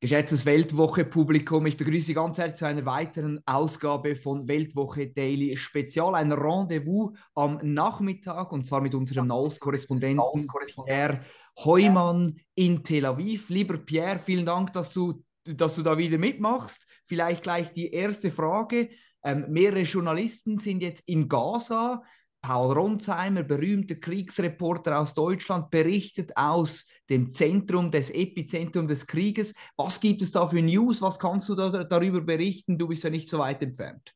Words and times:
Geschätztes 0.00 0.46
Weltwoche-Publikum, 0.46 1.66
ich 1.66 1.76
begrüße 1.76 2.06
Sie 2.06 2.14
ganz 2.14 2.38
herzlich 2.38 2.58
zu 2.58 2.66
einer 2.66 2.86
weiteren 2.86 3.40
Ausgabe 3.46 4.14
von 4.14 4.46
Weltwoche 4.46 5.08
Daily 5.08 5.56
Spezial. 5.56 6.14
Ein 6.14 6.30
Rendezvous 6.30 7.18
am 7.34 7.58
Nachmittag 7.64 8.52
und 8.52 8.64
zwar 8.64 8.80
mit 8.80 8.94
unserem 8.94 9.26
Nahost-Korrespondenten 9.26 10.46
Pierre 10.86 11.22
Heumann 11.64 12.36
in 12.54 12.84
Tel 12.84 13.06
Aviv. 13.06 13.48
Lieber 13.48 13.76
Pierre, 13.76 14.20
vielen 14.20 14.46
Dank, 14.46 14.72
dass 14.72 14.92
du, 14.92 15.24
dass 15.42 15.74
du 15.74 15.82
da 15.82 15.98
wieder 15.98 16.18
mitmachst. 16.18 16.86
Vielleicht 17.04 17.42
gleich 17.42 17.72
die 17.72 17.90
erste 17.90 18.30
Frage. 18.30 18.90
Ähm, 19.24 19.46
mehrere 19.48 19.82
Journalisten 19.82 20.58
sind 20.58 20.80
jetzt 20.80 21.02
in 21.06 21.28
Gaza. 21.28 22.04
Paul 22.40 22.72
Ronsheimer, 22.72 23.42
berühmter 23.42 23.96
Kriegsreporter 23.96 25.00
aus 25.00 25.14
Deutschland, 25.14 25.70
berichtet 25.70 26.36
aus 26.36 26.86
dem 27.10 27.32
Zentrum 27.32 27.90
des 27.90 28.10
Epizentrum 28.10 28.86
des 28.86 29.06
Krieges. 29.06 29.54
Was 29.76 30.00
gibt 30.00 30.22
es 30.22 30.30
da 30.30 30.46
für 30.46 30.62
News? 30.62 31.02
Was 31.02 31.18
kannst 31.18 31.48
du 31.48 31.54
da, 31.54 31.84
darüber 31.84 32.20
berichten? 32.20 32.78
Du 32.78 32.88
bist 32.88 33.04
ja 33.04 33.10
nicht 33.10 33.28
so 33.28 33.38
weit 33.38 33.62
entfernt. 33.62 34.14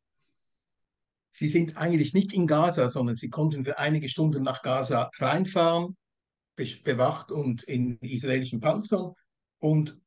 Sie 1.33 1.48
sind 1.48 1.77
eigentlich 1.77 2.12
nicht 2.15 2.33
in 2.33 2.47
Gaza, 2.47 2.91
sondern 2.91 3.17
sie 3.17 3.31
konnten 3.31 3.65
für 3.65 3.78
einige 3.78 4.09
Stunden 4.09 4.43
nach 4.43 4.62
Gaza 4.62 5.11
reinfahren, 5.19 5.97
bewacht 6.84 7.33
und 7.33 7.62
in 7.65 7.98
israelischen 8.00 8.61
Panzern 8.61 9.15
und 9.59 9.98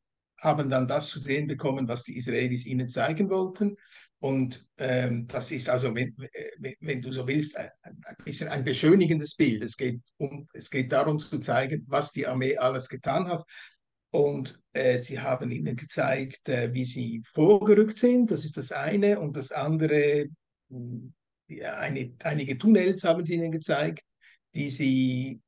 haben 0.45 0.69
dann 0.69 0.87
das 0.87 1.09
zu 1.09 1.19
sehen 1.19 1.47
bekommen, 1.47 1.87
was 1.87 2.03
die 2.03 2.17
Israelis 2.17 2.65
ihnen 2.65 2.87
zeigen 2.87 3.29
wollten. 3.29 3.75
Und 4.19 4.67
ähm, 4.77 5.27
das 5.27 5.51
ist 5.51 5.69
also, 5.69 5.93
wenn, 5.93 6.15
wenn, 6.79 7.01
du 7.01 7.11
so 7.11 7.27
willst, 7.27 7.57
ein, 7.57 7.69
ein 7.83 8.15
bisschen 8.23 8.47
ein 8.47 8.63
beschönigendes 8.63 9.35
Bild. 9.35 9.63
Es 9.63 9.75
geht, 9.75 9.99
um, 10.17 10.47
es 10.53 10.69
geht 10.69 10.91
darum 10.91 11.19
zu 11.19 11.39
zeigen, 11.39 11.83
was 11.87 12.11
die 12.11 12.25
Armee 12.25 12.57
alles 12.57 12.87
getan 12.87 13.27
hat. 13.27 13.43
Und 14.11 14.59
äh, 14.71 14.97
sie 14.99 15.19
haben 15.19 15.51
ihnen 15.51 15.75
gezeigt, 15.75 16.47
äh, 16.47 16.73
wie 16.73 16.85
sie 16.85 17.21
vorgerückt 17.25 17.97
sind. 17.97 18.31
Das 18.31 18.45
ist 18.45 18.55
das 18.55 18.71
eine. 18.71 19.19
Und 19.19 19.35
das 19.35 19.51
andere, 19.51 20.27
ja, 21.47 21.73
eine, 21.75 22.13
einige 22.23 22.57
Tunnels 22.57 23.03
haben 23.03 23.25
sie 23.25 23.33
ihnen 23.33 23.51
gezeigt, 23.51 24.03
die 24.53 24.71
sie 24.71 25.41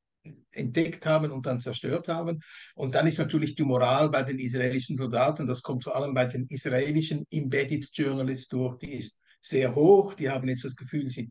entdeckt 0.52 1.06
haben 1.06 1.31
und 1.31 1.45
dann 1.45 1.61
zerstört 1.61 2.08
haben. 2.08 2.39
Und 2.75 2.95
dann 2.95 3.08
ist 3.08 3.17
natürlich 3.17 3.56
die 3.56 3.64
Moral 3.64 4.09
bei 4.09 4.23
den 4.23 4.39
israelischen 4.39 4.95
Soldaten, 4.95 5.47
das 5.47 5.61
kommt 5.61 5.83
vor 5.83 5.95
allem 5.95 6.14
bei 6.14 6.25
den 6.25 6.45
israelischen 6.47 7.25
Embedded 7.31 7.89
Journalists 7.94 8.48
durch, 8.48 8.78
die 8.78 8.95
ist 8.95 9.22
sehr 9.42 9.75
hoch. 9.75 10.14
Die 10.14 10.30
haben 10.30 10.48
jetzt 10.48 10.66
das 10.66 10.75
Gefühl, 10.75 11.09
sie, 11.09 11.30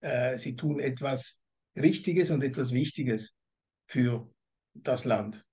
äh, 0.00 0.36
sie 0.38 0.56
tun 0.56 0.80
etwas 0.80 1.40
Richtiges 1.76 2.30
und 2.30 2.42
etwas 2.42 2.72
Wichtiges 2.72 3.36
für 3.86 4.30
das 4.74 5.04
Land. 5.04 5.44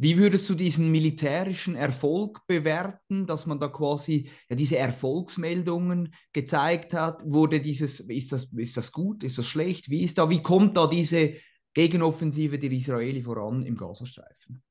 Wie 0.00 0.16
würdest 0.16 0.48
du 0.48 0.54
diesen 0.54 0.92
militärischen 0.92 1.74
Erfolg 1.74 2.46
bewerten, 2.46 3.26
dass 3.26 3.46
man 3.46 3.58
da 3.58 3.66
quasi 3.66 4.30
ja, 4.48 4.54
diese 4.54 4.78
Erfolgsmeldungen 4.78 6.14
gezeigt 6.32 6.94
hat? 6.94 7.24
Wurde 7.26 7.60
dieses, 7.60 7.98
ist 7.98 8.30
das, 8.30 8.44
ist 8.56 8.76
das 8.76 8.92
gut, 8.92 9.24
ist 9.24 9.38
das 9.38 9.46
schlecht? 9.46 9.90
Wie 9.90 10.04
ist 10.04 10.18
da, 10.18 10.30
wie 10.30 10.40
kommt 10.40 10.76
da 10.76 10.86
diese 10.86 11.34
Gegenoffensive 11.74 12.58
der 12.58 12.72
Israeli 12.72 13.22
voran 13.22 13.62
im 13.62 13.76
Gazastreifen? 13.76 14.62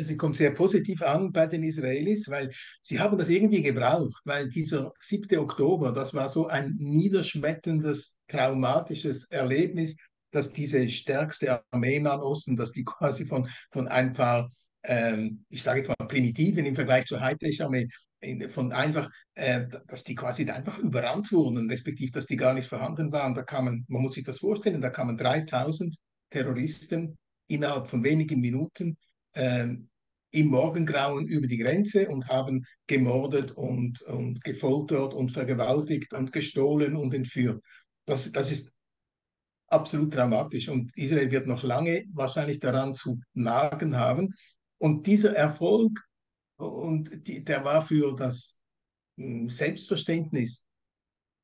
Sie 0.00 0.16
kommt 0.16 0.36
sehr 0.36 0.52
positiv 0.52 1.02
an 1.02 1.32
bei 1.32 1.46
den 1.46 1.64
Israelis, 1.64 2.28
weil 2.28 2.52
sie 2.82 3.00
haben 3.00 3.18
das 3.18 3.28
irgendwie 3.28 3.62
gebraucht, 3.62 4.20
weil 4.24 4.48
dieser 4.48 4.92
7. 5.00 5.38
Oktober, 5.38 5.90
das 5.90 6.14
war 6.14 6.28
so 6.28 6.46
ein 6.46 6.76
niederschmetterndes, 6.78 8.14
traumatisches 8.28 9.24
Erlebnis, 9.30 9.96
dass 10.30 10.52
diese 10.52 10.88
stärkste 10.88 11.62
Armee 11.72 11.96
im 11.96 12.04
Nahen 12.04 12.20
Osten, 12.20 12.54
dass 12.54 12.70
die 12.70 12.84
quasi 12.84 13.26
von, 13.26 13.48
von 13.72 13.88
ein 13.88 14.12
paar, 14.12 14.50
ähm, 14.84 15.44
ich 15.48 15.62
sage 15.62 15.80
jetzt 15.80 15.88
mal, 15.88 16.06
Primitiven 16.06 16.64
im 16.66 16.76
Vergleich 16.76 17.06
zur 17.06 17.20
Hightech-Armee, 17.20 17.88
von 18.48 18.72
einfach, 18.72 19.10
äh, 19.34 19.66
dass 19.86 20.04
die 20.04 20.14
quasi 20.14 20.48
einfach 20.50 20.78
überrannt 20.78 21.30
wurden, 21.32 21.70
respektive, 21.70 22.10
dass 22.12 22.26
die 22.26 22.36
gar 22.36 22.52
nicht 22.52 22.68
vorhanden 22.68 23.12
waren. 23.12 23.34
Da 23.34 23.42
kamen, 23.42 23.84
man 23.88 24.02
muss 24.02 24.14
sich 24.14 24.24
das 24.24 24.40
vorstellen, 24.40 24.80
da 24.80 24.90
kamen 24.90 25.16
3000 25.16 25.96
Terroristen 26.30 27.16
innerhalb 27.48 27.86
von 27.86 28.04
wenigen 28.04 28.40
Minuten 28.40 28.96
äh, 29.32 29.68
im 30.30 30.46
Morgengrauen 30.48 31.26
über 31.26 31.46
die 31.46 31.56
Grenze 31.56 32.08
und 32.08 32.28
haben 32.28 32.64
gemordet 32.86 33.52
und, 33.52 34.02
und 34.02 34.42
gefoltert 34.44 35.14
und 35.14 35.30
vergewaltigt 35.30 36.12
und 36.12 36.32
gestohlen 36.32 36.96
und 36.96 37.14
entführt. 37.14 37.62
Das, 38.04 38.30
das 38.30 38.52
ist 38.52 38.72
absolut 39.68 40.14
dramatisch 40.14 40.68
und 40.68 40.96
Israel 40.96 41.30
wird 41.30 41.46
noch 41.46 41.62
lange 41.62 42.04
wahrscheinlich 42.12 42.60
daran 42.60 42.94
zu 42.94 43.20
nagen 43.34 43.96
haben. 43.96 44.34
Und 44.78 45.06
dieser 45.06 45.34
Erfolg, 45.34 45.98
und 46.56 47.26
die, 47.26 47.44
der 47.44 47.64
war 47.64 47.82
für 47.82 48.14
das 48.14 48.60
hm, 49.16 49.48
Selbstverständnis 49.48 50.64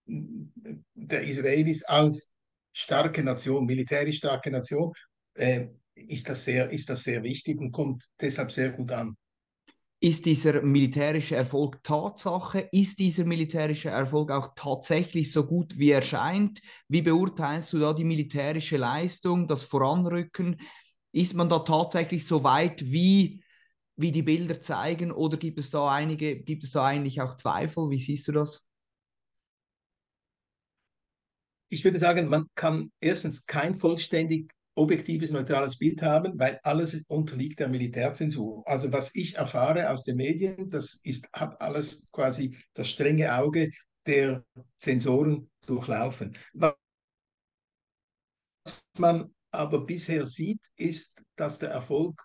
der 0.07 1.23
Israelis 1.23 1.83
als 1.85 2.34
starke 2.75 3.23
Nation, 3.23 3.65
militärisch 3.65 4.19
starke 4.19 4.51
Nation, 4.51 4.93
äh, 5.35 5.69
ist, 5.95 6.29
das 6.29 6.45
sehr, 6.45 6.71
ist 6.71 6.91
das 6.91 7.05
sehr 7.05 7.23
wichtig 7.23 7.59
und 7.61 7.73
kommt 7.73 8.05
deshalb 8.21 8.53
sehr 8.53 8.71
gut 8.71 8.93
an. 8.93 9.17
Ist 10.01 10.27
dieser 10.27 10.61
militärische 10.61 11.37
Erfolg 11.37 11.83
Tatsache? 11.83 12.69
Ist 12.73 12.99
dieser 12.99 13.25
militärische 13.25 13.89
Erfolg 13.89 14.31
auch 14.33 14.51
tatsächlich 14.55 15.33
so 15.33 15.47
gut, 15.47 15.79
wie 15.79 15.93
er 15.93 16.03
scheint? 16.03 16.61
Wie 16.89 17.01
beurteilst 17.01 17.73
du 17.73 17.79
da 17.79 17.95
die 17.95 18.05
militärische 18.05 18.77
Leistung, 18.77 19.49
das 19.49 19.65
Voranrücken? 19.65 20.61
Ist 21.13 21.35
man 21.35 21.49
da 21.49 21.61
tatsächlich 21.61 22.27
so 22.27 22.45
weit, 22.45 22.85
wie, 22.85 23.43
wie 23.97 24.13
die 24.13 24.23
Bilder 24.23 24.61
zeigen, 24.61 25.11
oder 25.11 25.39
gibt 25.39 25.59
es 25.59 25.71
da 25.71 25.91
einige, 25.91 26.43
gibt 26.43 26.65
es 26.65 26.73
da 26.73 26.85
eigentlich 26.85 27.23
auch 27.23 27.37
Zweifel? 27.37 27.89
Wie 27.89 28.01
siehst 28.01 28.29
du 28.29 28.33
das? 28.33 28.64
Ich 31.75 31.85
würde 31.85 31.99
sagen, 31.99 32.29
man 32.29 32.47
kann 32.55 32.93
erstens 33.01 33.47
kein 33.47 33.75
vollständig 33.75 34.53
objektives, 34.77 35.31
neutrales 35.33 35.77
Bild 35.77 36.03
haben, 36.03 36.39
weil 36.39 36.61
alles 36.63 37.01
unterliegt 37.09 37.59
der 37.61 37.69
Militärzensur. 37.69 38.63
Also 38.67 38.93
was 38.93 39.15
ich 39.15 39.37
erfahre 39.37 39.91
aus 39.91 40.05
den 40.05 40.17
Medien, 40.17 40.71
das 40.71 41.01
ist, 41.03 41.29
hat 41.33 41.61
alles 41.61 42.05
quasi 42.13 42.57
das 42.75 42.89
strenge 42.89 43.37
Auge 43.37 43.71
der 44.07 44.45
Sensoren 44.77 45.51
durchlaufen. 45.67 46.37
Was 46.53 46.75
man 48.99 49.35
aber 49.51 49.85
bisher 49.85 50.27
sieht, 50.27 50.61
ist, 50.77 51.21
dass 51.37 51.59
der 51.59 51.71
Erfolg 51.71 52.21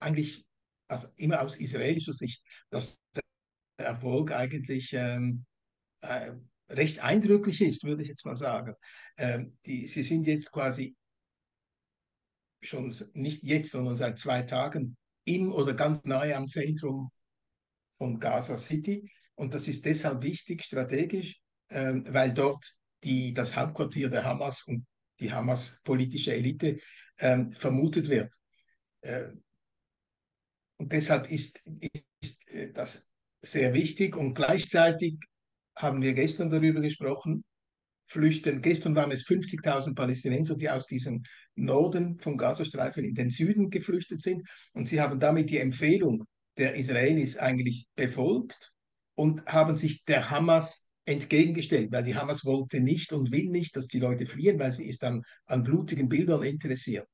eigentlich, 0.00 0.44
also 0.88 1.08
immer 1.16 1.42
aus 1.42 1.56
israelischer 1.56 2.12
Sicht, 2.12 2.44
dass 2.70 3.00
der 3.14 3.86
Erfolg 3.86 4.32
eigentlich 4.32 4.92
ähm, 4.92 5.44
äh, 6.00 6.32
recht 6.68 7.00
eindrücklich 7.00 7.60
ist, 7.60 7.84
würde 7.84 8.02
ich 8.02 8.08
jetzt 8.08 8.26
mal 8.26 8.36
sagen. 8.36 8.74
Ähm, 9.16 9.58
die, 9.64 9.86
sie 9.86 10.02
sind 10.02 10.26
jetzt 10.26 10.50
quasi 10.52 10.96
schon 12.60 12.94
nicht 13.14 13.42
jetzt, 13.42 13.70
sondern 13.70 13.96
seit 13.96 14.18
zwei 14.18 14.42
Tagen 14.42 14.96
im 15.24 15.52
oder 15.52 15.74
ganz 15.74 16.04
nahe 16.04 16.36
am 16.36 16.48
Zentrum 16.48 17.08
von 17.90 18.18
Gaza 18.18 18.58
City. 18.58 19.10
Und 19.34 19.54
das 19.54 19.68
ist 19.68 19.84
deshalb 19.84 20.22
wichtig, 20.22 20.64
strategisch, 20.64 21.40
ähm, 21.70 22.04
weil 22.08 22.32
dort 22.32 22.64
die, 23.04 23.32
das 23.32 23.54
Hauptquartier 23.54 24.08
der 24.08 24.24
Hamas 24.24 24.64
und 24.64 24.86
die 25.20 25.32
Hamas-politische 25.32 26.34
Elite 26.34 26.78
ähm, 27.18 27.52
vermutet 27.52 28.08
wird. 28.08 28.32
Äh, 29.02 29.28
und 30.76 30.92
deshalb 30.92 31.30
ist, 31.30 31.62
ist 32.20 32.48
äh, 32.48 32.72
das 32.72 33.06
sehr 33.42 33.74
wichtig 33.74 34.16
und 34.16 34.34
gleichzeitig 34.34 35.18
haben 35.78 36.02
wir 36.02 36.14
gestern 36.14 36.50
darüber 36.50 36.80
gesprochen, 36.80 37.44
flüchten. 38.06 38.62
Gestern 38.62 38.94
waren 38.96 39.10
es 39.10 39.26
50.000 39.26 39.94
Palästinenser, 39.94 40.56
die 40.56 40.70
aus 40.70 40.86
diesem 40.86 41.22
Norden 41.54 42.18
vom 42.18 42.36
Gazastreifen 42.36 43.04
in 43.04 43.14
den 43.14 43.30
Süden 43.30 43.70
geflüchtet 43.70 44.22
sind. 44.22 44.48
Und 44.72 44.88
sie 44.88 45.00
haben 45.00 45.20
damit 45.20 45.50
die 45.50 45.58
Empfehlung 45.58 46.26
der 46.56 46.74
Israelis 46.74 47.36
eigentlich 47.36 47.86
befolgt 47.94 48.72
und 49.14 49.44
haben 49.46 49.76
sich 49.76 50.04
der 50.04 50.30
Hamas 50.30 50.88
entgegengestellt, 51.04 51.90
weil 51.90 52.04
die 52.04 52.14
Hamas 52.14 52.44
wollte 52.44 52.80
nicht 52.80 53.12
und 53.12 53.32
will 53.32 53.48
nicht, 53.48 53.76
dass 53.76 53.86
die 53.86 54.00
Leute 54.00 54.26
fliehen, 54.26 54.58
weil 54.58 54.72
sie 54.72 54.86
ist 54.86 55.02
an, 55.04 55.22
an 55.46 55.62
blutigen 55.62 56.08
Bildern 56.08 56.42
interessiert. 56.42 57.06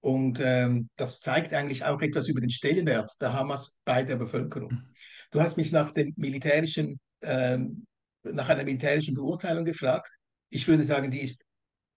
Und 0.00 0.40
ähm, 0.42 0.88
das 0.96 1.20
zeigt 1.20 1.54
eigentlich 1.54 1.84
auch 1.84 2.02
etwas 2.02 2.28
über 2.28 2.40
den 2.40 2.50
Stellenwert 2.50 3.12
der 3.20 3.32
Hamas 3.32 3.78
bei 3.84 4.02
der 4.02 4.16
Bevölkerung. 4.16 4.82
Du 5.30 5.40
hast 5.40 5.56
mich 5.56 5.72
nach 5.72 5.92
dem 5.92 6.12
militärischen, 6.16 7.00
ähm, 7.22 7.86
nach 8.24 8.48
einer 8.48 8.64
militärischen 8.64 9.14
Beurteilung 9.14 9.64
gefragt. 9.64 10.10
Ich 10.50 10.66
würde 10.68 10.84
sagen, 10.84 11.10
die 11.10 11.22
ist 11.22 11.44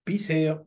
bisher 0.04 0.66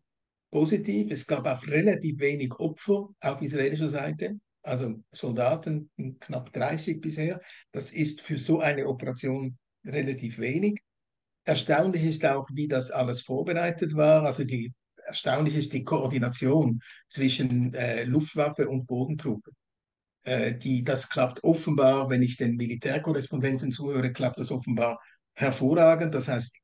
positiv. 0.51 1.11
Es 1.11 1.25
gab 1.25 1.45
auch 1.47 1.65
relativ 1.67 2.19
wenig 2.19 2.53
Opfer 2.59 3.09
auf 3.21 3.41
israelischer 3.41 3.89
Seite, 3.89 4.39
also 4.63 4.95
Soldaten, 5.11 5.89
knapp 6.19 6.51
30 6.53 7.01
bisher. 7.01 7.41
Das 7.71 7.91
ist 7.91 8.21
für 8.21 8.37
so 8.37 8.59
eine 8.59 8.87
Operation 8.87 9.57
relativ 9.85 10.39
wenig. 10.39 10.79
Erstaunlich 11.45 12.03
ist 12.03 12.25
auch, 12.25 12.47
wie 12.53 12.67
das 12.67 12.91
alles 12.91 13.21
vorbereitet 13.21 13.95
war. 13.95 14.23
Also 14.23 14.43
die, 14.43 14.73
erstaunlich 15.05 15.55
ist 15.55 15.73
die 15.73 15.83
Koordination 15.83 16.81
zwischen 17.09 17.73
äh, 17.73 18.03
Luftwaffe 18.03 18.67
und 18.67 18.85
Bodentruppen. 18.85 19.53
Äh, 20.23 20.55
die, 20.55 20.83
das 20.83 21.09
klappt 21.09 21.43
offenbar, 21.43 22.09
wenn 22.09 22.21
ich 22.21 22.37
den 22.37 22.55
Militärkorrespondenten 22.55 23.71
zuhöre, 23.71 24.11
klappt 24.11 24.39
das 24.39 24.51
offenbar 24.51 24.99
hervorragend. 25.39 26.13
Das 26.13 26.27
heißt, 26.27 26.55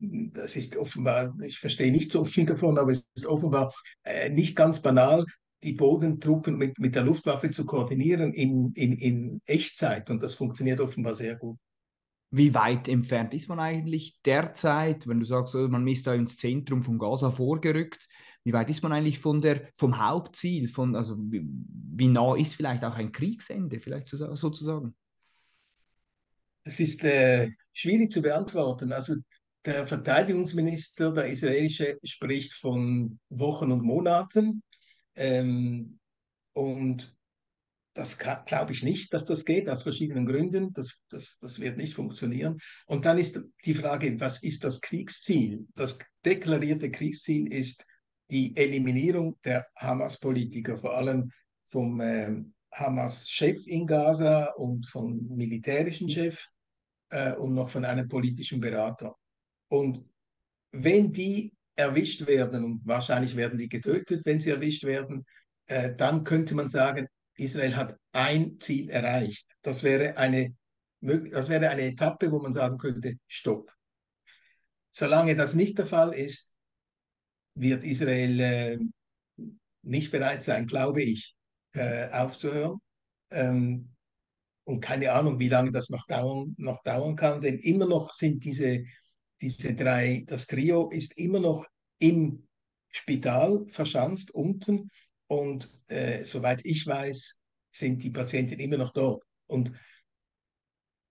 das 0.00 0.56
ist 0.56 0.76
offenbar, 0.76 1.34
ich 1.42 1.58
verstehe 1.58 1.92
nicht 1.92 2.12
so 2.12 2.24
viel 2.24 2.44
davon, 2.44 2.78
aber 2.78 2.92
es 2.92 3.04
ist 3.14 3.26
offenbar 3.26 3.72
äh, 4.02 4.28
nicht 4.28 4.56
ganz 4.56 4.82
banal, 4.82 5.24
die 5.62 5.72
Bodentruppen 5.72 6.56
mit, 6.56 6.78
mit 6.78 6.94
der 6.94 7.04
Luftwaffe 7.04 7.50
zu 7.50 7.64
koordinieren 7.64 8.32
in, 8.32 8.72
in, 8.74 8.92
in 8.92 9.40
Echtzeit. 9.46 10.10
Und 10.10 10.22
das 10.22 10.34
funktioniert 10.34 10.80
offenbar 10.80 11.14
sehr 11.14 11.36
gut. 11.36 11.56
Wie 12.30 12.52
weit 12.52 12.88
entfernt 12.88 13.32
ist 13.32 13.48
man 13.48 13.60
eigentlich 13.60 14.20
derzeit, 14.26 15.06
wenn 15.06 15.20
du 15.20 15.24
sagst, 15.24 15.54
man 15.54 15.86
ist 15.86 16.06
da 16.06 16.14
ins 16.14 16.36
Zentrum 16.36 16.82
von 16.82 16.98
Gaza 16.98 17.30
vorgerückt? 17.30 18.08
Wie 18.42 18.52
weit 18.52 18.68
ist 18.68 18.82
man 18.82 18.92
eigentlich 18.92 19.20
von 19.20 19.40
der, 19.40 19.68
vom 19.74 20.04
Hauptziel? 20.04 20.68
Von, 20.68 20.96
also 20.96 21.16
wie, 21.16 21.46
wie 21.46 22.08
nah 22.08 22.36
ist 22.36 22.56
vielleicht 22.56 22.84
auch 22.84 22.96
ein 22.96 23.12
Kriegsende, 23.12 23.78
vielleicht 23.78 24.08
sozusagen? 24.08 24.94
Es 26.64 26.80
ist 26.80 27.04
äh, 27.04 27.50
schwierig 27.72 28.10
zu 28.10 28.22
beantworten. 28.22 28.92
Also 28.92 29.16
der 29.64 29.86
Verteidigungsminister, 29.86 31.12
der 31.12 31.28
israelische, 31.28 31.98
spricht 32.02 32.54
von 32.54 33.18
Wochen 33.28 33.70
und 33.70 33.82
Monaten. 33.82 34.62
Ähm, 35.14 35.98
und 36.52 37.14
das 37.94 38.18
glaube 38.18 38.72
ich 38.72 38.82
nicht, 38.82 39.14
dass 39.14 39.24
das 39.24 39.44
geht, 39.44 39.68
aus 39.68 39.84
verschiedenen 39.84 40.26
Gründen. 40.26 40.72
Das, 40.72 41.00
das, 41.10 41.38
das 41.38 41.60
wird 41.60 41.76
nicht 41.76 41.94
funktionieren. 41.94 42.58
Und 42.86 43.04
dann 43.04 43.18
ist 43.18 43.40
die 43.64 43.74
Frage, 43.74 44.18
was 44.18 44.42
ist 44.42 44.64
das 44.64 44.80
Kriegsziel? 44.80 45.66
Das 45.74 45.98
deklarierte 46.24 46.90
Kriegsziel 46.90 47.52
ist 47.52 47.86
die 48.30 48.56
Eliminierung 48.56 49.38
der 49.44 49.66
Hamas-Politiker, 49.76 50.76
vor 50.76 50.96
allem 50.96 51.30
vom 51.66 52.00
äh, 52.00 52.42
Hamas-Chef 52.72 53.66
in 53.66 53.86
Gaza 53.86 54.46
und 54.56 54.86
vom 54.86 55.28
militärischen 55.28 56.08
Chef 56.08 56.44
äh, 57.14 57.34
und 57.34 57.54
noch 57.54 57.70
von 57.70 57.84
einem 57.84 58.08
politischen 58.08 58.60
Berater. 58.60 59.14
Und 59.68 60.04
wenn 60.72 61.12
die 61.12 61.52
erwischt 61.76 62.26
werden, 62.26 62.64
und 62.64 62.80
wahrscheinlich 62.84 63.36
werden 63.36 63.58
die 63.58 63.68
getötet, 63.68 64.26
wenn 64.26 64.40
sie 64.40 64.50
erwischt 64.50 64.84
werden, 64.84 65.24
äh, 65.66 65.94
dann 65.94 66.24
könnte 66.24 66.54
man 66.54 66.68
sagen, 66.68 67.06
Israel 67.36 67.76
hat 67.76 67.96
ein 68.12 68.58
Ziel 68.60 68.90
erreicht. 68.90 69.52
Das 69.62 69.82
wäre 69.82 70.16
eine, 70.16 70.54
das 71.00 71.48
wäre 71.48 71.68
eine 71.68 71.82
Etappe, 71.82 72.30
wo 72.30 72.40
man 72.40 72.52
sagen 72.52 72.78
könnte, 72.78 73.14
stopp. 73.28 73.72
Solange 74.90 75.36
das 75.36 75.54
nicht 75.54 75.78
der 75.78 75.86
Fall 75.86 76.14
ist, 76.14 76.58
wird 77.54 77.84
Israel 77.84 78.40
äh, 78.40 78.78
nicht 79.82 80.10
bereit 80.10 80.42
sein, 80.42 80.66
glaube 80.66 81.02
ich, 81.02 81.36
äh, 81.72 82.08
aufzuhören. 82.10 82.78
Ähm, 83.30 83.93
und 84.64 84.80
keine 84.80 85.12
Ahnung, 85.12 85.38
wie 85.38 85.48
lange 85.48 85.70
das 85.70 85.90
noch 85.90 86.06
dauern, 86.06 86.54
noch 86.58 86.82
dauern 86.82 87.16
kann, 87.16 87.40
denn 87.40 87.58
immer 87.58 87.86
noch 87.86 88.12
sind 88.14 88.44
diese, 88.44 88.84
diese 89.40 89.74
drei, 89.74 90.24
das 90.26 90.46
Trio 90.46 90.90
ist 90.90 91.16
immer 91.18 91.40
noch 91.40 91.66
im 91.98 92.46
Spital 92.90 93.66
verschanzt 93.68 94.30
unten 94.32 94.90
und 95.26 95.80
äh, 95.88 96.24
soweit 96.24 96.64
ich 96.64 96.86
weiß, 96.86 97.42
sind 97.70 98.02
die 98.02 98.10
Patienten 98.10 98.60
immer 98.60 98.76
noch 98.76 98.92
dort. 98.92 99.22
Und 99.46 99.72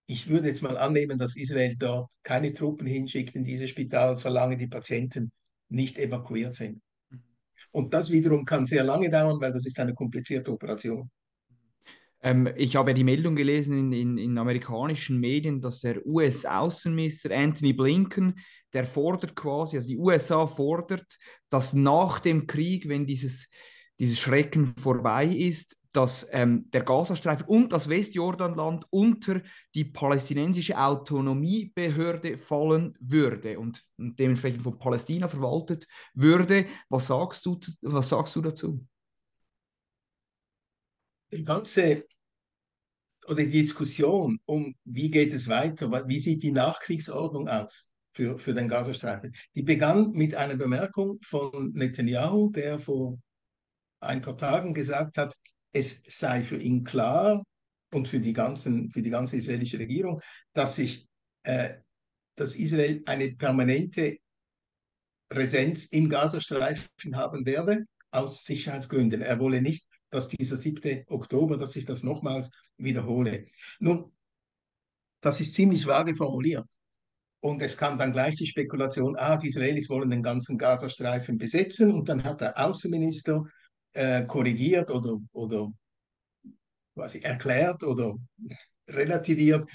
ich 0.07 0.29
würde 0.29 0.47
jetzt 0.47 0.61
mal 0.61 0.77
annehmen, 0.77 1.17
dass 1.17 1.35
Israel 1.35 1.75
dort 1.77 2.11
keine 2.23 2.53
Truppen 2.53 2.87
hinschickt 2.87 3.35
in 3.35 3.43
dieses 3.43 3.69
Spital, 3.69 4.15
solange 4.15 4.57
die 4.57 4.67
Patienten 4.67 5.31
nicht 5.69 5.97
evakuiert 5.97 6.55
sind. 6.55 6.81
Und 7.71 7.93
das 7.93 8.11
wiederum 8.11 8.45
kann 8.45 8.65
sehr 8.65 8.83
lange 8.83 9.09
dauern, 9.09 9.41
weil 9.41 9.51
das 9.51 9.65
ist 9.65 9.79
eine 9.79 9.93
komplizierte 9.93 10.51
Operation. 10.51 11.09
Ähm, 12.23 12.49
ich 12.55 12.75
habe 12.75 12.93
die 12.93 13.03
Meldung 13.03 13.35
gelesen 13.35 13.77
in, 13.77 13.93
in, 13.93 14.17
in 14.17 14.37
amerikanischen 14.37 15.19
Medien, 15.19 15.61
dass 15.61 15.81
der 15.81 16.05
US-Außenminister 16.05 17.29
Anthony 17.35 17.73
Blinken, 17.73 18.39
der 18.73 18.85
fordert 18.85 19.35
quasi, 19.35 19.75
also 19.75 19.89
die 19.89 19.97
USA 19.97 20.47
fordert, 20.47 21.17
dass 21.49 21.73
nach 21.73 22.19
dem 22.19 22.47
Krieg, 22.47 22.89
wenn 22.89 23.05
dieses 23.05 23.49
dieses 23.99 24.19
Schrecken 24.19 24.75
vorbei 24.75 25.25
ist, 25.27 25.77
dass 25.91 26.27
ähm, 26.31 26.69
der 26.71 26.81
Gazastreifen 26.81 27.47
und 27.47 27.71
das 27.71 27.87
Westjordanland 27.87 28.85
unter 28.89 29.41
die 29.75 29.85
palästinensische 29.85 30.77
Autonomiebehörde 30.77 32.37
fallen 32.37 32.97
würde 32.99 33.59
und 33.59 33.83
dementsprechend 33.97 34.63
von 34.63 34.79
Palästina 34.79 35.27
verwaltet 35.27 35.87
würde. 36.15 36.65
Was 36.89 37.07
sagst 37.07 37.45
du, 37.45 37.59
was 37.81 38.09
sagst 38.09 38.35
du 38.35 38.41
dazu? 38.41 38.85
Die 41.31 41.43
ganze 41.43 42.05
oder 43.27 43.43
die 43.43 43.61
Diskussion 43.61 44.39
um, 44.45 44.75
wie 44.83 45.09
geht 45.09 45.33
es 45.33 45.47
weiter, 45.47 45.91
wie 46.07 46.19
sieht 46.19 46.43
die 46.43 46.51
Nachkriegsordnung 46.51 47.47
aus 47.47 47.89
für, 48.13 48.37
für 48.37 48.53
den 48.53 48.67
Gazastreifen, 48.67 49.33
die 49.55 49.63
begann 49.63 50.11
mit 50.11 50.35
einer 50.35 50.55
Bemerkung 50.55 51.19
von 51.21 51.71
Netanyahu, 51.73 52.51
der 52.51 52.79
vor 52.79 53.17
ein 53.99 54.21
paar 54.21 54.37
Tagen 54.37 54.73
gesagt 54.73 55.17
hat, 55.17 55.33
es 55.71 56.03
sei 56.07 56.43
für 56.43 56.57
ihn 56.57 56.83
klar 56.83 57.43
und 57.91 58.07
für 58.07 58.19
die, 58.19 58.33
ganzen, 58.33 58.91
für 58.91 59.01
die 59.01 59.09
ganze 59.09 59.37
israelische 59.37 59.79
Regierung, 59.79 60.21
dass, 60.53 60.75
sich, 60.75 61.07
äh, 61.43 61.75
dass 62.35 62.55
Israel 62.55 63.01
eine 63.05 63.33
permanente 63.33 64.17
Präsenz 65.29 65.85
im 65.85 66.09
Gazastreifen 66.09 67.15
haben 67.15 67.45
werde, 67.45 67.85
aus 68.11 68.43
Sicherheitsgründen. 68.45 69.21
Er 69.21 69.39
wolle 69.39 69.61
nicht, 69.61 69.87
dass 70.11 70.27
dieser 70.27 70.57
7. 70.57 71.05
Oktober, 71.07 71.57
dass 71.57 71.75
ich 71.75 71.85
das 71.85 72.03
nochmals 72.03 72.51
wiederhole. 72.77 73.47
Nun, 73.79 74.11
das 75.21 75.39
ist 75.39 75.55
ziemlich 75.55 75.85
vage 75.85 76.15
formuliert. 76.15 76.67
Und 77.39 77.61
es 77.61 77.75
kam 77.75 77.97
dann 77.97 78.13
gleich 78.13 78.35
die 78.35 78.47
Spekulation, 78.47 79.17
ah, 79.17 79.35
die 79.35 79.49
Israelis 79.49 79.89
wollen 79.89 80.09
den 80.09 80.23
ganzen 80.23 80.57
Gazastreifen 80.57 81.37
besetzen. 81.37 81.91
Und 81.91 82.07
dann 82.07 82.23
hat 82.23 82.41
der 82.41 82.57
Außenminister 82.57 83.43
äh, 83.93 84.25
korrigiert 84.25 84.89
oder, 84.89 85.17
oder 85.33 85.69
quasi 86.93 87.19
erklärt 87.19 87.83
oder 87.83 88.15
relativiert. 88.87 89.69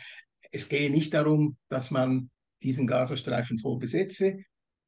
Es 0.50 0.68
gehe 0.68 0.90
nicht 0.90 1.12
darum, 1.12 1.56
dass 1.68 1.90
man 1.90 2.30
diesen 2.62 2.86
Gazastreifen 2.86 3.58
voll 3.58 3.78
besetze, 3.78 4.38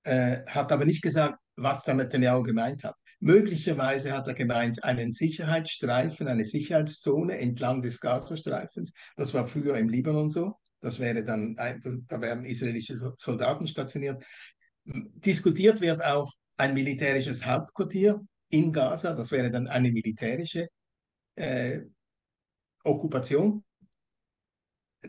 äh, 0.04 0.38
hat 0.46 0.72
aber 0.72 0.84
nicht 0.84 1.02
gesagt, 1.02 1.38
was 1.56 1.84
der 1.84 1.94
Netanyahu 1.94 2.42
gemeint 2.42 2.84
hat. 2.84 2.96
Möglicherweise 3.22 4.12
hat 4.12 4.28
er 4.28 4.34
gemeint, 4.34 4.82
einen 4.82 5.12
Sicherheitsstreifen, 5.12 6.26
eine 6.26 6.46
Sicherheitszone 6.46 7.38
entlang 7.38 7.82
des 7.82 8.00
Gazastreifens. 8.00 8.94
Das 9.16 9.34
war 9.34 9.46
früher 9.46 9.76
im 9.76 9.90
Libanon 9.90 10.30
so. 10.30 10.54
Das 10.80 10.98
wäre 10.98 11.22
dann, 11.22 11.54
da 11.54 12.20
werden 12.22 12.46
israelische 12.46 12.96
Soldaten 13.18 13.66
stationiert. 13.66 14.24
Diskutiert 14.84 15.82
wird 15.82 16.02
auch 16.02 16.32
ein 16.56 16.72
militärisches 16.72 17.44
Hauptquartier 17.44 18.20
in 18.48 18.72
Gaza. 18.72 19.12
Das 19.12 19.30
wäre 19.30 19.50
dann 19.50 19.68
eine 19.68 19.92
militärische 19.92 20.68
äh, 21.34 21.80
Okkupation. 22.84 23.62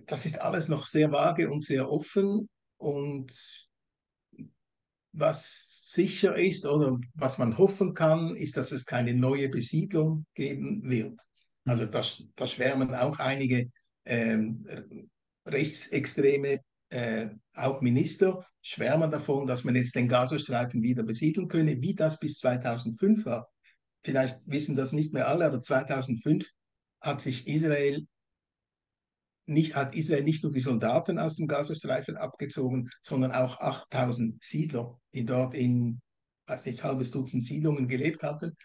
Das 0.05 0.25
ist 0.25 0.39
alles 0.39 0.67
noch 0.67 0.85
sehr 0.85 1.11
vage 1.13 1.49
und 1.49 1.63
sehr 1.63 1.89
offen. 1.89 2.49
Und 2.77 3.69
was 5.13 5.80
sicher 5.91 6.35
ist 6.37 6.65
oder 6.65 6.97
was 7.15 7.37
man 7.37 7.57
hoffen 7.57 7.93
kann, 7.93 8.35
ist, 8.35 8.55
dass 8.55 8.71
es 8.71 8.85
keine 8.85 9.13
neue 9.13 9.49
Besiedlung 9.49 10.25
geben 10.35 10.89
wird. 10.89 11.19
Also 11.65 11.85
da, 11.85 12.01
da 12.35 12.47
schwärmen 12.47 12.95
auch 12.95 13.19
einige 13.19 13.69
ähm, 14.05 14.65
rechtsextreme 15.45 16.61
äh, 16.89 17.29
auch 17.55 17.81
Minister 17.81 18.45
schwärmen 18.61 19.11
davon, 19.11 19.47
dass 19.47 19.63
man 19.63 19.75
jetzt 19.75 19.95
den 19.95 20.07
Gazastreifen 20.07 20.81
wieder 20.81 21.03
besiedeln 21.03 21.47
könne, 21.47 21.81
wie 21.81 21.93
das 21.93 22.19
bis 22.19 22.37
2005 22.39 23.25
war. 23.25 23.49
Vielleicht 24.03 24.39
wissen 24.45 24.75
das 24.75 24.93
nicht 24.93 25.13
mehr 25.13 25.27
alle, 25.27 25.45
aber 25.45 25.61
2005 25.61 26.47
hat 27.01 27.21
sich 27.21 27.47
Israel 27.47 28.05
nicht, 29.51 29.75
hat 29.75 29.95
Israel 29.95 30.23
nicht 30.23 30.43
nur 30.43 30.51
die 30.51 30.61
Soldaten 30.61 31.19
aus 31.19 31.35
dem 31.35 31.47
Gazastreifen 31.47 32.17
abgezogen, 32.17 32.89
sondern 33.01 33.31
auch 33.31 33.59
8000 33.59 34.43
Siedler, 34.43 34.99
die 35.13 35.25
dort 35.25 35.53
in, 35.53 36.01
weiß 36.47 36.65
nicht, 36.65 36.83
halbes 36.83 37.11
Dutzend 37.11 37.45
Siedlungen 37.45 37.87
gelebt 37.87 38.23
hatten. 38.23 38.55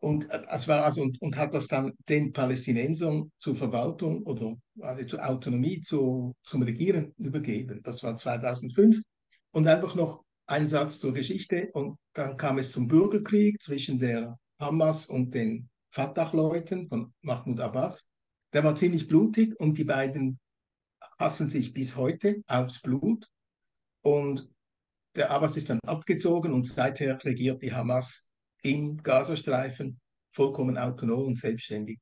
Und, 0.00 0.28
es 0.50 0.68
war 0.68 0.84
also, 0.84 1.02
und, 1.02 1.20
und, 1.22 1.36
hat 1.36 1.54
das 1.54 1.66
dann 1.66 1.92
den 2.10 2.32
Palästinensern 2.32 3.32
zur 3.38 3.56
Verwaltung 3.56 4.22
oder 4.24 4.54
also 4.80 5.04
zur 5.04 5.26
Autonomie, 5.26 5.80
zu, 5.80 6.34
zum 6.42 6.62
Regieren 6.62 7.14
übergeben. 7.16 7.80
Das 7.82 8.02
war 8.02 8.16
2005. 8.16 9.00
Und 9.52 9.66
einfach 9.66 9.94
noch 9.94 10.22
ein 10.46 10.66
Satz 10.66 10.98
zur 10.98 11.14
Geschichte. 11.14 11.70
Und 11.72 11.96
dann 12.12 12.36
kam 12.36 12.58
es 12.58 12.72
zum 12.72 12.86
Bürgerkrieg 12.86 13.62
zwischen 13.62 13.98
der 13.98 14.38
Hamas 14.58 15.06
und 15.06 15.34
den 15.34 15.70
Fatah-Leuten 15.90 16.88
von 16.88 17.14
Mahmoud 17.22 17.60
Abbas. 17.60 18.10
Der 18.54 18.62
war 18.62 18.76
ziemlich 18.76 19.08
blutig 19.08 19.58
und 19.58 19.76
die 19.76 19.84
beiden 19.84 20.38
hassen 21.18 21.48
sich 21.48 21.74
bis 21.74 21.96
heute 21.96 22.42
aufs 22.46 22.80
Blut. 22.80 23.28
Und 24.02 24.48
der 25.16 25.30
Abbas 25.30 25.56
ist 25.56 25.70
dann 25.70 25.80
abgezogen 25.80 26.52
und 26.52 26.66
seither 26.66 27.22
regiert 27.24 27.62
die 27.62 27.72
Hamas 27.72 28.30
im 28.62 29.02
Gazastreifen 29.02 30.00
vollkommen 30.32 30.78
autonom 30.78 31.26
und 31.26 31.38
selbstständig. 31.38 31.98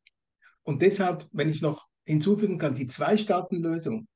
Und 0.63 0.83
deshalb, 0.83 1.27
wenn 1.33 1.49
ich 1.49 1.63
noch 1.63 1.87
hinzufügen 2.05 2.59
kann, 2.59 2.75
die 2.75 2.87
Zwei-Staaten-Lösung, 2.87 4.07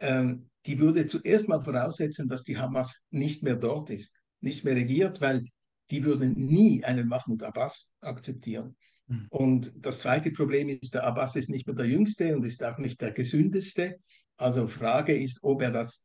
ähm, 0.00 0.48
die 0.64 0.78
würde 0.78 1.06
zuerst 1.06 1.48
mal 1.48 1.60
voraussetzen, 1.60 2.28
dass 2.28 2.42
die 2.42 2.58
Hamas 2.58 3.04
nicht 3.10 3.42
mehr 3.42 3.56
dort 3.56 3.90
ist, 3.90 4.16
nicht 4.40 4.64
mehr 4.64 4.74
regiert, 4.74 5.20
weil 5.20 5.44
die 5.90 6.04
würden 6.04 6.32
nie 6.32 6.82
einen 6.84 7.06
Mahmoud 7.06 7.42
Abbas 7.42 7.94
akzeptieren. 8.00 8.76
Mhm. 9.06 9.26
Und 9.30 9.72
das 9.76 10.00
zweite 10.00 10.30
Problem 10.30 10.68
ist, 10.68 10.94
der 10.94 11.04
Abbas 11.04 11.36
ist 11.36 11.48
nicht 11.48 11.66
mehr 11.66 11.76
der 11.76 11.86
Jüngste 11.86 12.34
und 12.34 12.44
ist 12.44 12.62
auch 12.62 12.78
nicht 12.78 13.00
der 13.00 13.12
Gesündeste. 13.12 13.98
Also 14.36 14.68
Frage 14.68 15.16
ist, 15.16 15.38
ob 15.42 15.62
er 15.62 15.70
das, 15.70 16.04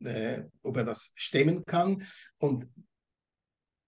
äh, 0.00 0.42
ob 0.62 0.76
er 0.76 0.84
das 0.84 1.12
stemmen 1.16 1.64
kann. 1.64 2.06
Und 2.38 2.66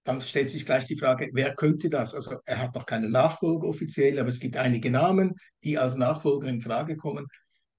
dann 0.04 0.20
stellt 0.20 0.50
sich 0.50 0.64
gleich 0.64 0.87
die 0.87 0.99
Frage, 0.99 1.30
wer 1.32 1.54
könnte 1.54 1.90
das? 1.90 2.14
Also 2.14 2.38
er 2.47 2.59
hat 2.59 2.75
noch 2.75 2.87
keinen 2.87 3.11
Nachfolger 3.11 3.68
offiziell, 3.68 4.18
aber 4.18 4.30
es 4.30 4.40
gibt 4.40 4.56
einige 4.56 4.90
Namen, 4.90 5.35
die 5.62 5.78
als 5.78 5.94
Nachfolger 5.94 6.49
in 6.49 6.61
Frage 6.61 6.97
kommen. 6.97 7.26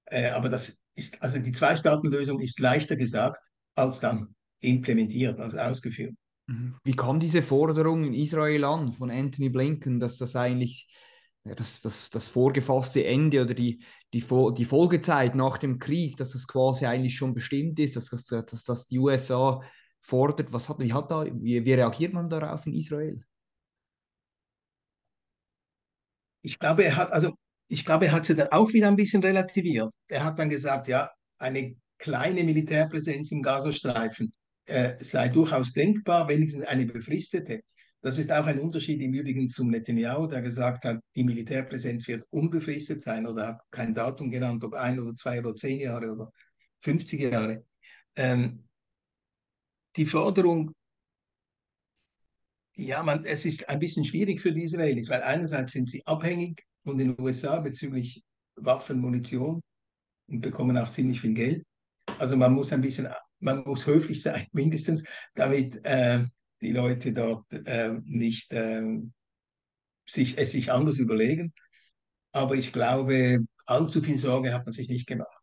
Äh, 0.06 0.30
aber 0.30 0.50
das 0.50 0.80
ist, 0.96 1.22
also 1.22 1.40
die 1.40 1.52
Zwei-Staaten-Lösung 1.52 2.40
ist 2.40 2.60
leichter 2.60 2.96
gesagt 2.96 3.44
als 3.76 4.00
dann 4.00 4.36
implementiert, 4.60 5.40
also 5.40 5.58
ausgeführt. 5.58 6.14
Wie 6.84 6.96
kam 6.96 7.20
diese 7.20 7.42
Forderung 7.42 8.04
in 8.04 8.14
Israel 8.14 8.64
an 8.64 8.94
von 8.94 9.12
Anthony 9.12 9.50
Blinken, 9.50 10.00
dass 10.00 10.18
das 10.18 10.36
eigentlich 10.36 10.88
ja, 11.44 11.56
das, 11.56 11.82
das, 11.82 12.10
das 12.10 12.28
vorgefasste 12.28 13.06
Ende 13.06 13.42
oder 13.44 13.54
die, 13.54 13.84
die, 14.14 14.24
die 14.58 14.66
Folgezeit 14.66 15.36
nach 15.36 15.58
dem 15.58 15.80
Krieg, 15.80 16.18
dass 16.18 16.34
das 16.34 16.48
quasi 16.48 16.86
eigentlich 16.86 17.16
schon 17.16 17.34
bestimmt 17.34 17.80
ist, 17.80 17.96
dass, 17.96 18.10
dass, 18.10 18.26
dass, 18.26 18.64
dass 18.64 18.88
die 18.88 19.00
USA 19.00 19.62
fordert? 20.02 20.52
Was 20.54 20.70
hat, 20.70 20.80
wie, 20.80 20.94
hat 20.94 21.10
da, 21.10 21.26
wie, 21.26 21.64
wie 21.66 21.74
reagiert 21.74 22.14
man 22.14 22.30
darauf 22.30 22.66
in 22.66 22.74
Israel? 22.74 23.24
Ich 26.44 26.60
glaube, 26.60 26.84
er 26.86 26.96
hat, 26.96 27.12
also 27.12 27.34
ich 27.68 27.86
glaube, 27.86 28.06
er 28.08 28.12
hat 28.12 28.26
sie 28.26 28.36
dann 28.36 28.50
auch 28.50 28.74
wieder 28.74 28.88
ein 28.88 28.96
bisschen 28.96 29.24
relativiert. 29.24 29.94
Er 30.08 30.24
hat 30.24 30.38
dann 30.38 30.50
gesagt, 30.50 30.88
ja, 30.88 31.12
eine 31.38 31.76
kleine 31.98 32.44
Militärpräsenz 32.44 33.32
im 33.32 33.42
Gazastreifen 33.42 34.34
äh, 34.66 34.96
sei 35.04 35.30
durchaus 35.30 35.74
denkbar, 35.74 36.28
wenigstens 36.28 36.64
eine 36.64 36.86
befristete. 36.86 37.62
Das 38.02 38.18
ist 38.18 38.32
auch 38.32 38.48
ein 38.48 38.60
Unterschied 38.60 39.00
im 39.02 39.14
Übrigen 39.14 39.48
zum 39.48 39.70
Netanyahu, 39.70 40.26
der 40.26 40.42
gesagt 40.42 40.86
hat, 40.86 41.00
die 41.16 41.24
Militärpräsenz 41.24 42.08
wird 42.08 42.26
unbefristet 42.32 43.02
sein 43.02 43.28
oder 43.28 43.48
hat 43.48 43.62
kein 43.70 43.94
Datum 43.94 44.32
genannt, 44.32 44.64
ob 44.64 44.74
ein 44.74 45.00
oder 45.00 45.14
zwei 45.14 45.40
oder 45.40 45.56
zehn 45.56 45.80
Jahre 45.80 46.12
oder 46.12 46.32
50 46.82 47.22
Jahre. 47.22 47.64
Ähm, 48.16 48.68
die 49.96 50.06
Forderung, 50.08 50.74
ja, 52.76 53.04
man, 53.04 53.24
es 53.26 53.46
ist 53.46 53.70
ein 53.70 53.80
bisschen 53.80 54.04
schwierig 54.04 54.42
für 54.42 54.52
die 54.52 54.64
Israelis, 54.64 55.10
weil 55.10 55.22
einerseits 55.22 55.74
sind 55.74 55.92
sie 55.92 56.04
abhängig 56.06 56.64
von 56.84 56.98
den 56.98 57.20
USA 57.20 57.60
bezüglich 57.60 58.24
Waffen, 58.56 59.00
Munition 59.00 59.62
und 60.28 60.42
bekommen 60.42 60.78
auch 60.78 60.90
ziemlich 60.90 61.22
viel 61.22 61.34
Geld. 61.34 61.64
Also 62.18 62.36
man 62.36 62.54
muss 62.54 62.74
ein 62.74 62.82
bisschen 62.82 63.08
man 63.42 63.64
muss 63.64 63.86
höflich 63.86 64.22
sein, 64.22 64.48
mindestens, 64.52 65.04
damit 65.36 65.84
äh, 65.86 66.24
die 66.62 66.72
Leute 66.72 67.14
dort 67.14 67.52
äh, 67.52 67.96
nicht 68.06 68.52
äh, 68.54 69.00
sich, 70.06 70.38
es 70.38 70.52
sich 70.52 70.72
anders 70.72 71.00
überlegen. 71.00 71.54
Aber 72.32 72.56
ich 72.56 72.72
glaube, 72.72 73.46
allzu 73.66 74.02
viel 74.02 74.18
Sorge 74.18 74.54
hat 74.54 74.66
man 74.66 74.74
sich 74.74 74.90
nicht 74.90 75.08
gemacht. 75.08 75.42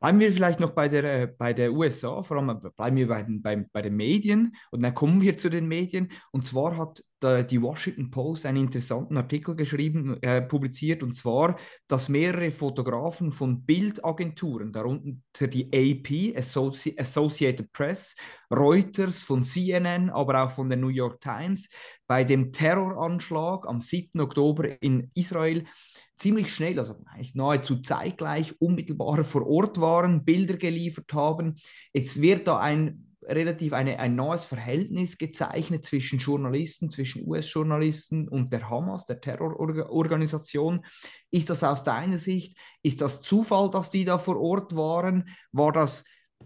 Bleiben 0.00 0.20
wir 0.20 0.32
vielleicht 0.32 0.60
noch 0.60 0.72
bei 0.72 0.88
der, 0.88 1.04
äh, 1.04 1.26
bei 1.26 1.52
der 1.52 1.72
USA, 1.72 2.22
vor 2.22 2.36
allem 2.36 2.60
bleiben 2.76 2.96
wir 2.96 3.08
bei 3.08 3.22
den, 3.22 3.42
bei, 3.42 3.56
bei 3.72 3.82
den 3.82 3.96
Medien 3.96 4.54
und 4.70 4.82
dann 4.82 4.94
kommen 4.94 5.22
wir 5.22 5.38
zu 5.38 5.48
den 5.48 5.66
Medien. 5.66 6.12
Und 6.32 6.44
zwar 6.44 6.76
hat 6.76 7.02
die 7.22 7.62
Washington 7.62 8.10
Post 8.10 8.44
einen 8.44 8.64
interessanten 8.64 9.16
Artikel 9.16 9.56
geschrieben, 9.56 10.22
äh, 10.22 10.42
publiziert, 10.42 11.02
und 11.02 11.14
zwar, 11.14 11.58
dass 11.88 12.10
mehrere 12.10 12.50
Fotografen 12.50 13.32
von 13.32 13.64
Bildagenturen, 13.64 14.72
darunter 14.72 15.46
die 15.48 15.66
AP, 15.72 16.36
Associ 16.36 16.94
Associated 16.98 17.72
Press, 17.72 18.14
Reuters, 18.52 19.22
von 19.22 19.42
CNN, 19.42 20.10
aber 20.10 20.44
auch 20.44 20.50
von 20.50 20.68
der 20.68 20.78
New 20.78 20.88
York 20.88 21.20
Times, 21.20 21.70
bei 22.06 22.22
dem 22.22 22.52
Terroranschlag 22.52 23.66
am 23.66 23.80
7. 23.80 24.20
Oktober 24.20 24.80
in 24.82 25.10
Israel 25.14 25.64
ziemlich 26.16 26.54
schnell, 26.54 26.78
also 26.78 26.96
eigentlich 27.06 27.34
nahezu 27.34 27.80
zeitgleich, 27.80 28.60
unmittelbar 28.60 29.24
vor 29.24 29.46
Ort 29.46 29.80
waren, 29.80 30.24
Bilder 30.24 30.56
geliefert 30.56 31.12
haben. 31.12 31.56
Jetzt 31.92 32.20
wird 32.20 32.46
da 32.46 32.58
ein 32.58 33.15
relativ 33.26 33.72
eine, 33.72 33.98
ein 33.98 34.14
neues 34.14 34.46
Verhältnis 34.46 35.18
gezeichnet 35.18 35.84
zwischen 35.84 36.18
Journalisten, 36.18 36.90
zwischen 36.90 37.26
US-Journalisten 37.26 38.28
und 38.28 38.52
der 38.52 38.70
Hamas, 38.70 39.06
der 39.06 39.20
Terrororganisation. 39.20 40.84
Ist 41.30 41.50
das 41.50 41.64
aus 41.64 41.82
deiner 41.82 42.18
Sicht, 42.18 42.56
ist 42.82 43.00
das 43.00 43.20
Zufall, 43.20 43.70
dass 43.70 43.90
die 43.90 44.04
da 44.04 44.18
vor 44.18 44.40
Ort 44.40 44.74
waren? 44.74 45.28
War 45.52 45.72
das 45.72 46.04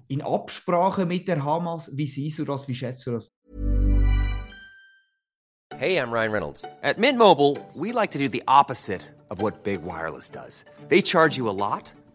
in 0.08 0.22
Absprache 0.22 1.06
mit 1.06 1.28
der 1.28 1.44
Hamas? 1.44 1.90
Wie 1.96 2.06
siehst 2.06 2.38
du 2.38 2.44
das? 2.44 2.68
Wie 2.68 2.74
schätzt 2.74 3.06
du 3.06 3.12
das? 3.12 3.36
Hey, 5.76 5.98
I'm 5.98 6.10
Ryan 6.10 6.32
Reynolds. 6.32 6.64
At 6.82 6.98
Mint 6.98 7.18
Mobile, 7.18 7.56
we 7.74 7.92
like 7.92 8.10
to 8.10 8.18
do 8.18 8.28
the 8.28 8.42
opposite. 8.46 9.02
of 9.30 9.40
what 9.40 9.62
Big 9.62 9.82
Wireless 9.82 10.28
does. 10.28 10.64
They 10.88 11.00
charge 11.00 11.36
you 11.36 11.48
a 11.48 11.54
lot, 11.54 11.90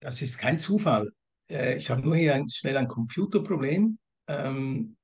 das 0.00 0.22
ist 0.22 0.38
kein 0.38 0.58
Zufall. 0.58 1.10
Äh, 1.48 1.76
ich 1.76 1.90
habe 1.90 2.02
nur 2.02 2.16
hier 2.16 2.34
ein, 2.34 2.48
schnell 2.48 2.76
ein 2.76 2.88
Computerproblem. 2.88 3.98
Ähm, 4.26 4.96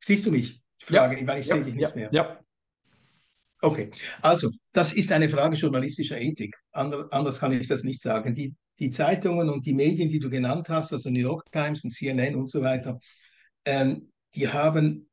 siehst 0.00 0.26
du 0.26 0.30
mich? 0.30 0.62
Frage, 0.80 1.20
ja. 1.20 1.26
weil 1.26 1.40
ich 1.40 1.46
ja. 1.46 1.56
sehe 1.56 1.64
dich 1.64 1.74
nicht 1.74 1.90
ja. 1.90 1.94
mehr. 1.94 2.10
Ja. 2.12 2.40
Okay, 3.60 3.90
also 4.22 4.50
das 4.72 4.92
ist 4.92 5.10
eine 5.10 5.28
Frage 5.28 5.56
journalistischer 5.56 6.20
Ethik. 6.20 6.56
Ander, 6.70 7.08
anders 7.10 7.40
kann 7.40 7.52
ich 7.52 7.66
das 7.66 7.82
nicht 7.82 8.00
sagen. 8.00 8.34
Die, 8.34 8.54
die 8.78 8.90
Zeitungen 8.90 9.50
und 9.50 9.66
die 9.66 9.74
Medien, 9.74 10.08
die 10.08 10.20
du 10.20 10.30
genannt 10.30 10.68
hast, 10.68 10.92
also 10.92 11.10
New 11.10 11.18
York 11.18 11.50
Times 11.50 11.82
und 11.82 11.90
CNN 11.90 12.36
und 12.36 12.48
so 12.48 12.62
weiter, 12.62 13.00
ähm, 13.64 14.12
die 14.34 14.48
haben 14.48 15.10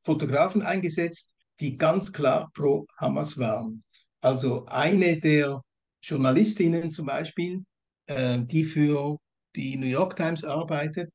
Fotografen 0.00 0.62
eingesetzt, 0.62 1.34
die 1.60 1.78
ganz 1.78 2.12
klar 2.12 2.50
pro 2.52 2.86
Hamas 2.96 3.38
waren. 3.38 3.84
Also 4.20 4.66
eine 4.66 5.20
der 5.20 5.62
Journalistinnen 6.06 6.90
zum 6.90 7.06
Beispiel, 7.06 7.64
äh, 8.06 8.38
die 8.40 8.64
für 8.64 9.18
die 9.56 9.76
New 9.76 9.86
York 9.86 10.14
Times 10.14 10.44
arbeitet, 10.44 11.10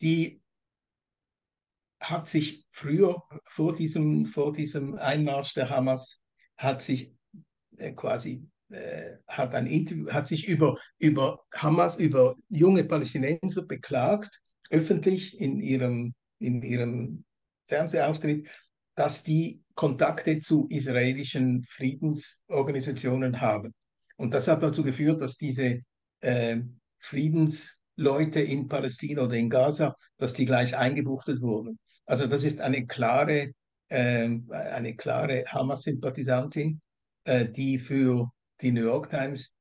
die 0.00 0.40
hat 2.00 2.28
sich 2.28 2.64
früher, 2.70 3.20
vor 3.48 3.74
diesem, 3.74 4.26
vor 4.26 4.52
diesem 4.52 4.94
Einmarsch 4.94 5.54
der 5.54 5.70
Hamas, 5.70 6.20
hat 6.56 6.82
sich 6.82 7.12
äh, 7.78 7.92
quasi 7.92 8.46
äh, 8.70 9.16
hat 9.26 9.54
ein 9.54 9.66
Interview, 9.66 10.08
hat 10.10 10.28
sich 10.28 10.46
über, 10.46 10.78
über 10.98 11.44
Hamas, 11.52 11.96
über 11.96 12.36
junge 12.48 12.84
Palästinenser 12.84 13.64
beklagt, 13.66 14.40
öffentlich 14.70 15.40
in 15.40 15.60
ihrem, 15.60 16.14
in 16.38 16.62
ihrem 16.62 17.24
Fernsehauftritt, 17.66 18.46
dass 18.94 19.24
die 19.24 19.62
Kontakte 19.74 20.38
zu 20.38 20.68
israelischen 20.68 21.64
Friedensorganisationen 21.64 23.40
haben. 23.40 23.74
Und 24.16 24.34
das 24.34 24.48
hat 24.48 24.62
dazu 24.62 24.82
geführt, 24.82 25.20
dass 25.20 25.36
diese 25.36 25.80
äh, 26.20 26.56
Friedensleute 26.98 28.40
in 28.40 28.68
Palästina 28.68 29.22
oder 29.22 29.36
in 29.36 29.50
Gaza, 29.50 29.94
dass 30.18 30.32
die 30.32 30.46
gleich 30.46 30.76
eingebuchtet 30.76 31.40
wurden. 31.40 31.78
Also 32.06 32.26
das 32.26 32.44
ist 32.44 32.60
eine 32.60 32.86
klare, 32.86 33.52
äh, 33.88 34.28
eine 34.50 34.96
klare 34.96 35.44
Hamas-Sympathisantin, 35.46 36.80
äh, 37.24 37.46
die 37.48 37.78
für 37.78 38.30
die 38.60 38.72
New 38.72 38.82
York 38.82 39.10
Times 39.10 39.52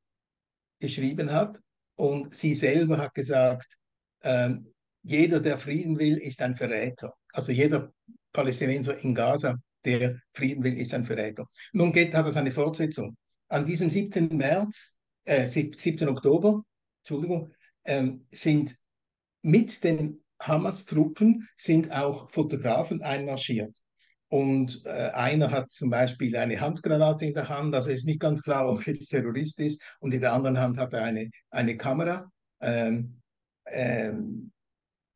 geschrieben 0.79 1.31
hat. 1.31 1.59
Und 1.95 2.33
sie 2.35 2.55
selber 2.55 2.97
hat 2.97 3.13
gesagt, 3.13 3.77
ähm, 4.23 4.67
jeder, 5.03 5.39
der 5.39 5.57
Frieden 5.57 5.97
will, 5.99 6.17
ist 6.17 6.41
ein 6.41 6.55
Verräter. 6.55 7.13
Also 7.31 7.51
jeder 7.51 7.91
Palästinenser 8.33 8.97
in 9.03 9.13
Gaza, 9.13 9.55
der 9.85 10.19
Frieden 10.33 10.63
will, 10.63 10.77
ist 10.77 10.93
ein 10.93 11.05
Verräter. 11.05 11.45
Nun 11.73 11.93
geht, 11.93 12.13
hat 12.13 12.25
das 12.25 12.37
eine 12.37 12.51
Fortsetzung. 12.51 13.15
An 13.47 13.65
diesem 13.65 13.89
7. 13.89 14.35
März, 14.35 14.95
äh, 15.25 15.47
7. 15.47 16.07
Oktober, 16.09 16.63
Entschuldigung, 17.01 17.53
ähm, 17.85 18.25
sind 18.31 18.75
mit 19.41 19.83
den 19.83 20.23
Hamas-Truppen 20.41 21.47
sind 21.57 21.91
auch 21.91 22.29
Fotografen 22.29 23.01
einmarschiert. 23.01 23.77
Und 24.27 24.81
äh, 24.85 25.11
einer 25.13 25.51
hat 25.51 25.69
zum 25.69 25.89
Beispiel 25.89 26.35
eine 26.35 26.59
Handgranate 26.59 27.25
in 27.25 27.33
der 27.33 27.47
Hand, 27.47 27.73
also 27.75 27.89
ist 27.89 28.05
nicht 28.05 28.19
ganz 28.19 28.41
klar, 28.41 28.67
ob 28.67 28.85
er 28.85 28.93
jetzt 28.93 29.09
Terrorist 29.09 29.59
ist. 29.59 29.81
Und 29.99 30.13
in 30.13 30.21
der 30.21 30.33
anderen 30.33 30.57
Hand 30.57 30.77
hat 30.77 30.93
er 30.93 31.03
eine, 31.03 31.29
eine 31.51 31.77
Kamera. 31.77 32.29
Ähm, 32.59 33.21
ähm, 33.67 34.51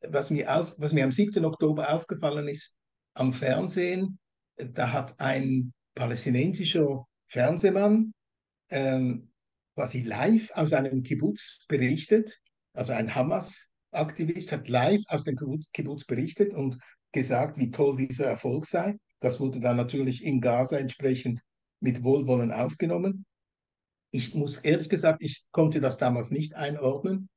was, 0.08 0.30
mir 0.30 0.54
auf, 0.54 0.74
was 0.78 0.92
mir 0.92 1.04
am 1.04 1.12
7. 1.12 1.44
Oktober 1.44 1.92
aufgefallen 1.92 2.48
ist, 2.48 2.76
am 3.14 3.32
Fernsehen, 3.32 4.18
da 4.56 4.92
hat 4.92 5.18
ein 5.18 5.72
palästinensischer 5.94 7.04
Fernsehmann 7.26 8.12
ähm, 8.70 9.30
quasi 9.74 10.02
live 10.02 10.50
aus 10.52 10.72
einem 10.72 11.02
Kibbutz 11.02 11.64
berichtet, 11.68 12.40
also 12.72 12.92
ein 12.92 13.14
Hamas-Aktivist 13.14 14.52
hat 14.52 14.68
live 14.68 15.02
aus 15.08 15.24
dem 15.24 15.36
Kibbutz 15.72 16.04
berichtet 16.04 16.54
und 16.54 16.78
gesagt, 17.12 17.58
wie 17.58 17.70
toll 17.70 17.96
dieser 17.96 18.26
Erfolg 18.26 18.66
sei. 18.66 18.96
Das 19.20 19.40
wurde 19.40 19.60
dann 19.60 19.76
natürlich 19.76 20.24
in 20.24 20.40
Gaza 20.40 20.78
entsprechend 20.78 21.42
mit 21.80 22.04
Wohlwollen 22.04 22.52
aufgenommen. 22.52 23.24
Ich 24.12 24.34
muss 24.34 24.58
ehrlich 24.58 24.88
gesagt, 24.88 25.22
ich 25.22 25.46
konnte 25.50 25.80
das 25.80 25.98
damals 25.98 26.30
nicht 26.30 26.54
einordnen, 26.54 27.28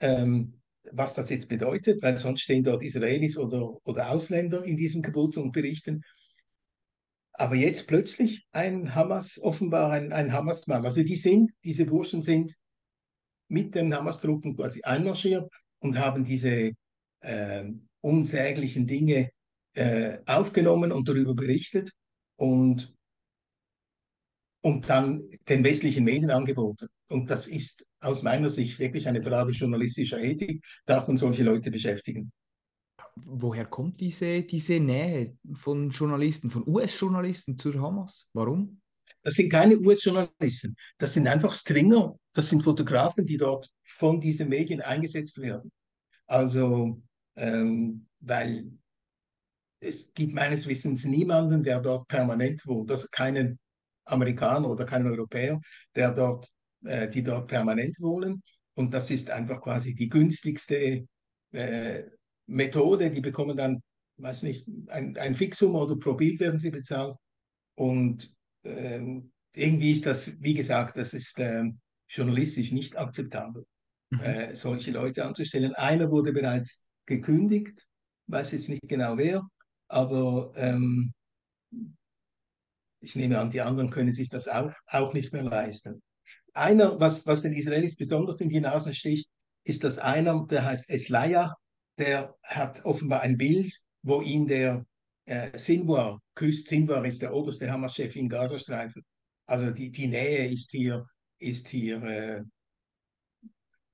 ähm, 0.00 0.60
was 0.92 1.14
das 1.14 1.30
jetzt 1.30 1.48
bedeutet, 1.48 2.02
weil 2.02 2.16
sonst 2.16 2.42
stehen 2.42 2.64
dort 2.64 2.82
Israelis 2.82 3.36
oder, 3.36 3.76
oder 3.84 4.10
Ausländer 4.10 4.64
in 4.64 4.76
diesem 4.76 5.02
Kibbutz 5.02 5.36
und 5.36 5.52
berichten. 5.52 6.02
Aber 7.38 7.54
jetzt 7.54 7.86
plötzlich 7.86 8.44
ein 8.50 8.96
Hamas, 8.96 9.40
offenbar 9.40 9.92
ein, 9.92 10.12
ein 10.12 10.32
Hamas-Mann. 10.32 10.84
Also 10.84 11.04
die 11.04 11.14
sind, 11.14 11.52
diese 11.62 11.86
Burschen 11.86 12.24
sind 12.24 12.52
mit 13.48 13.76
den 13.76 13.94
Hamas-Truppen 13.94 14.56
quasi 14.56 14.82
einmarschiert 14.82 15.48
und 15.78 15.96
haben 15.96 16.24
diese 16.24 16.72
äh, 17.20 17.64
unsäglichen 18.00 18.88
Dinge 18.88 19.30
äh, 19.74 20.18
aufgenommen 20.26 20.90
und 20.90 21.06
darüber 21.06 21.32
berichtet 21.34 21.92
und, 22.36 22.92
und 24.62 24.88
dann 24.88 25.22
den 25.48 25.62
westlichen 25.62 26.02
Medien 26.02 26.32
angeboten. 26.32 26.88
Und 27.08 27.30
das 27.30 27.46
ist 27.46 27.86
aus 28.00 28.24
meiner 28.24 28.50
Sicht 28.50 28.80
wirklich 28.80 29.06
eine 29.06 29.22
Frage 29.22 29.52
journalistischer 29.52 30.20
Ethik. 30.20 30.64
Darf 30.86 31.06
man 31.06 31.16
solche 31.16 31.44
Leute 31.44 31.70
beschäftigen? 31.70 32.32
Woher 33.26 33.66
kommt 33.66 34.00
diese, 34.00 34.42
diese 34.42 34.80
Nähe 34.80 35.36
von 35.54 35.90
Journalisten, 35.90 36.50
von 36.50 36.66
US-Journalisten 36.66 37.56
zur 37.56 37.74
Hamas? 37.80 38.28
Warum? 38.32 38.80
Das 39.22 39.34
sind 39.34 39.50
keine 39.50 39.78
US-Journalisten. 39.78 40.76
Das 40.98 41.14
sind 41.14 41.26
einfach 41.26 41.54
Stringer. 41.54 42.18
Das 42.32 42.48
sind 42.48 42.62
Fotografen, 42.62 43.26
die 43.26 43.36
dort 43.36 43.68
von 43.84 44.20
diesen 44.20 44.48
Medien 44.48 44.80
eingesetzt 44.80 45.40
werden. 45.40 45.70
Also 46.26 47.02
ähm, 47.36 48.06
weil 48.20 48.70
es 49.80 50.12
gibt 50.12 50.34
meines 50.34 50.66
Wissens 50.66 51.04
niemanden, 51.04 51.62
der 51.62 51.80
dort 51.80 52.08
permanent 52.08 52.66
wohnt, 52.66 52.90
das 52.90 53.10
keinen 53.10 53.58
Amerikaner 54.04 54.68
oder 54.68 54.84
keinen 54.84 55.06
Europäer, 55.06 55.60
der 55.94 56.12
dort, 56.12 56.50
äh, 56.84 57.08
die 57.08 57.22
dort 57.22 57.48
permanent 57.48 58.00
wohnen. 58.00 58.42
Und 58.74 58.94
das 58.94 59.10
ist 59.10 59.30
einfach 59.30 59.60
quasi 59.60 59.94
die 59.94 60.08
günstigste 60.08 61.06
äh, 61.52 62.02
Methode. 62.48 63.10
Die 63.10 63.20
bekommen 63.20 63.56
dann, 63.56 63.82
weiß 64.16 64.42
nicht, 64.42 64.66
ein, 64.88 65.16
ein 65.16 65.34
Fixum 65.34 65.74
oder 65.76 65.96
pro 65.96 66.14
Bild 66.14 66.40
werden 66.40 66.58
sie 66.58 66.70
bezahlt. 66.70 67.16
Und 67.76 68.34
ähm, 68.64 69.30
irgendwie 69.54 69.92
ist 69.92 70.06
das, 70.06 70.40
wie 70.40 70.54
gesagt, 70.54 70.96
das 70.96 71.14
ist 71.14 71.38
äh, 71.38 71.64
journalistisch 72.08 72.72
nicht 72.72 72.96
akzeptabel, 72.96 73.64
mhm. 74.10 74.20
äh, 74.20 74.54
solche 74.56 74.90
Leute 74.90 75.24
anzustellen. 75.24 75.74
Einer 75.74 76.10
wurde 76.10 76.32
bereits 76.32 76.86
gekündigt, 77.06 77.86
weiß 78.26 78.52
jetzt 78.52 78.68
nicht 78.68 78.82
genau 78.88 79.16
wer, 79.16 79.42
aber 79.88 80.52
ähm, 80.56 81.12
ich 83.00 83.14
nehme 83.16 83.38
an, 83.38 83.50
die 83.50 83.60
anderen 83.60 83.90
können 83.90 84.12
sich 84.12 84.28
das 84.28 84.48
auch, 84.48 84.72
auch 84.86 85.12
nicht 85.14 85.32
mehr 85.32 85.44
leisten. 85.44 86.02
Einer, 86.52 86.98
was, 86.98 87.26
was 87.26 87.42
den 87.42 87.52
Israelis 87.52 87.96
besonders 87.96 88.40
in 88.40 88.48
die 88.48 88.60
Nase 88.60 88.92
sticht, 88.92 89.30
ist, 89.64 89.84
dass 89.84 89.98
einer, 89.98 90.46
der 90.46 90.64
heißt 90.64 90.88
Eslaya, 90.88 91.54
der 91.98 92.36
hat 92.42 92.84
offenbar 92.84 93.22
ein 93.22 93.36
Bild, 93.36 93.72
wo 94.02 94.22
ihn 94.22 94.46
der 94.46 94.84
äh, 95.26 95.56
Sinwar 95.58 96.20
küsst. 96.34 96.68
Sinwar 96.68 97.04
ist 97.04 97.22
der 97.22 97.34
oberste 97.34 97.70
Hamas-Chef 97.70 98.14
in 98.16 98.28
Gazastreifen. 98.28 99.04
Also 99.46 99.70
die, 99.70 99.90
die 99.90 100.08
Nähe 100.08 100.50
ist 100.50 100.70
hier, 100.70 101.06
ist 101.38 101.68
hier 101.68 102.02
äh, 102.02 102.42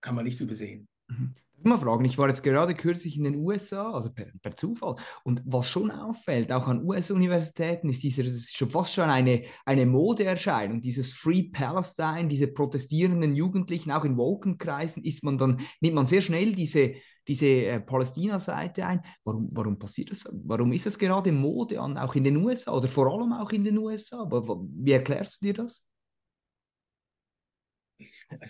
kann 0.01 0.15
man 0.15 0.25
nicht 0.25 0.41
übersehen. 0.41 0.89
Mhm 1.09 1.35
mal 1.65 1.79
fragen, 1.79 2.05
ich 2.05 2.19
war 2.19 2.29
jetzt 2.29 2.43
gerade 2.43 2.75
kürzlich 2.75 3.17
in 3.17 3.25
den 3.25 3.37
USA, 3.37 3.93
also 3.93 4.13
per, 4.13 4.27
per 4.43 4.55
Zufall, 4.55 4.97
und 5.25 5.43
was 5.45 5.69
schon 5.69 5.91
auffällt, 5.91 6.53
auch 6.53 6.67
an 6.67 6.85
US-Universitäten, 6.85 7.89
ist 7.89 8.03
dieser, 8.03 8.25
ist 8.25 8.57
schon 8.57 8.71
fast 8.71 8.93
schon 8.93 9.09
eine, 9.09 9.45
eine 9.65 9.87
Modeerscheinung, 9.87 10.81
dieses 10.81 11.13
Free 11.13 11.45
Palestine, 11.45 12.29
diese 12.29 12.49
protestierenden 12.49 13.35
Jugendlichen, 13.35 13.93
auch 13.93 14.05
in 14.05 14.17
Wokenkreisen 14.17 15.03
ist 15.05 15.25
man 15.25 15.39
dann, 15.39 15.61
nimmt 15.81 15.95
man 15.95 16.07
sehr 16.07 16.23
schnell 16.23 16.55
diese, 16.55 16.95
diese 17.27 17.47
äh, 17.47 17.81
Palästina-Seite 17.81 18.87
ein. 18.87 19.01
Warum, 19.25 19.49
warum 19.53 19.79
passiert 19.79 20.11
das? 20.11 20.29
Warum 20.33 20.73
ist 20.73 20.87
das 20.87 20.99
gerade 20.99 21.33
Mode 21.33 21.81
an, 21.81 21.99
auch 21.99 22.15
in 22.15 22.25
den 22.25 22.37
USA 22.37 22.73
oder 22.73 22.89
vor 22.89 23.13
allem 23.13 23.33
auch 23.33 23.51
in 23.51 23.65
den 23.65 23.79
USA? 23.79 24.29
Wie 24.29 24.93
erklärst 24.93 25.41
du 25.41 25.47
dir 25.47 25.55
das? 25.55 25.83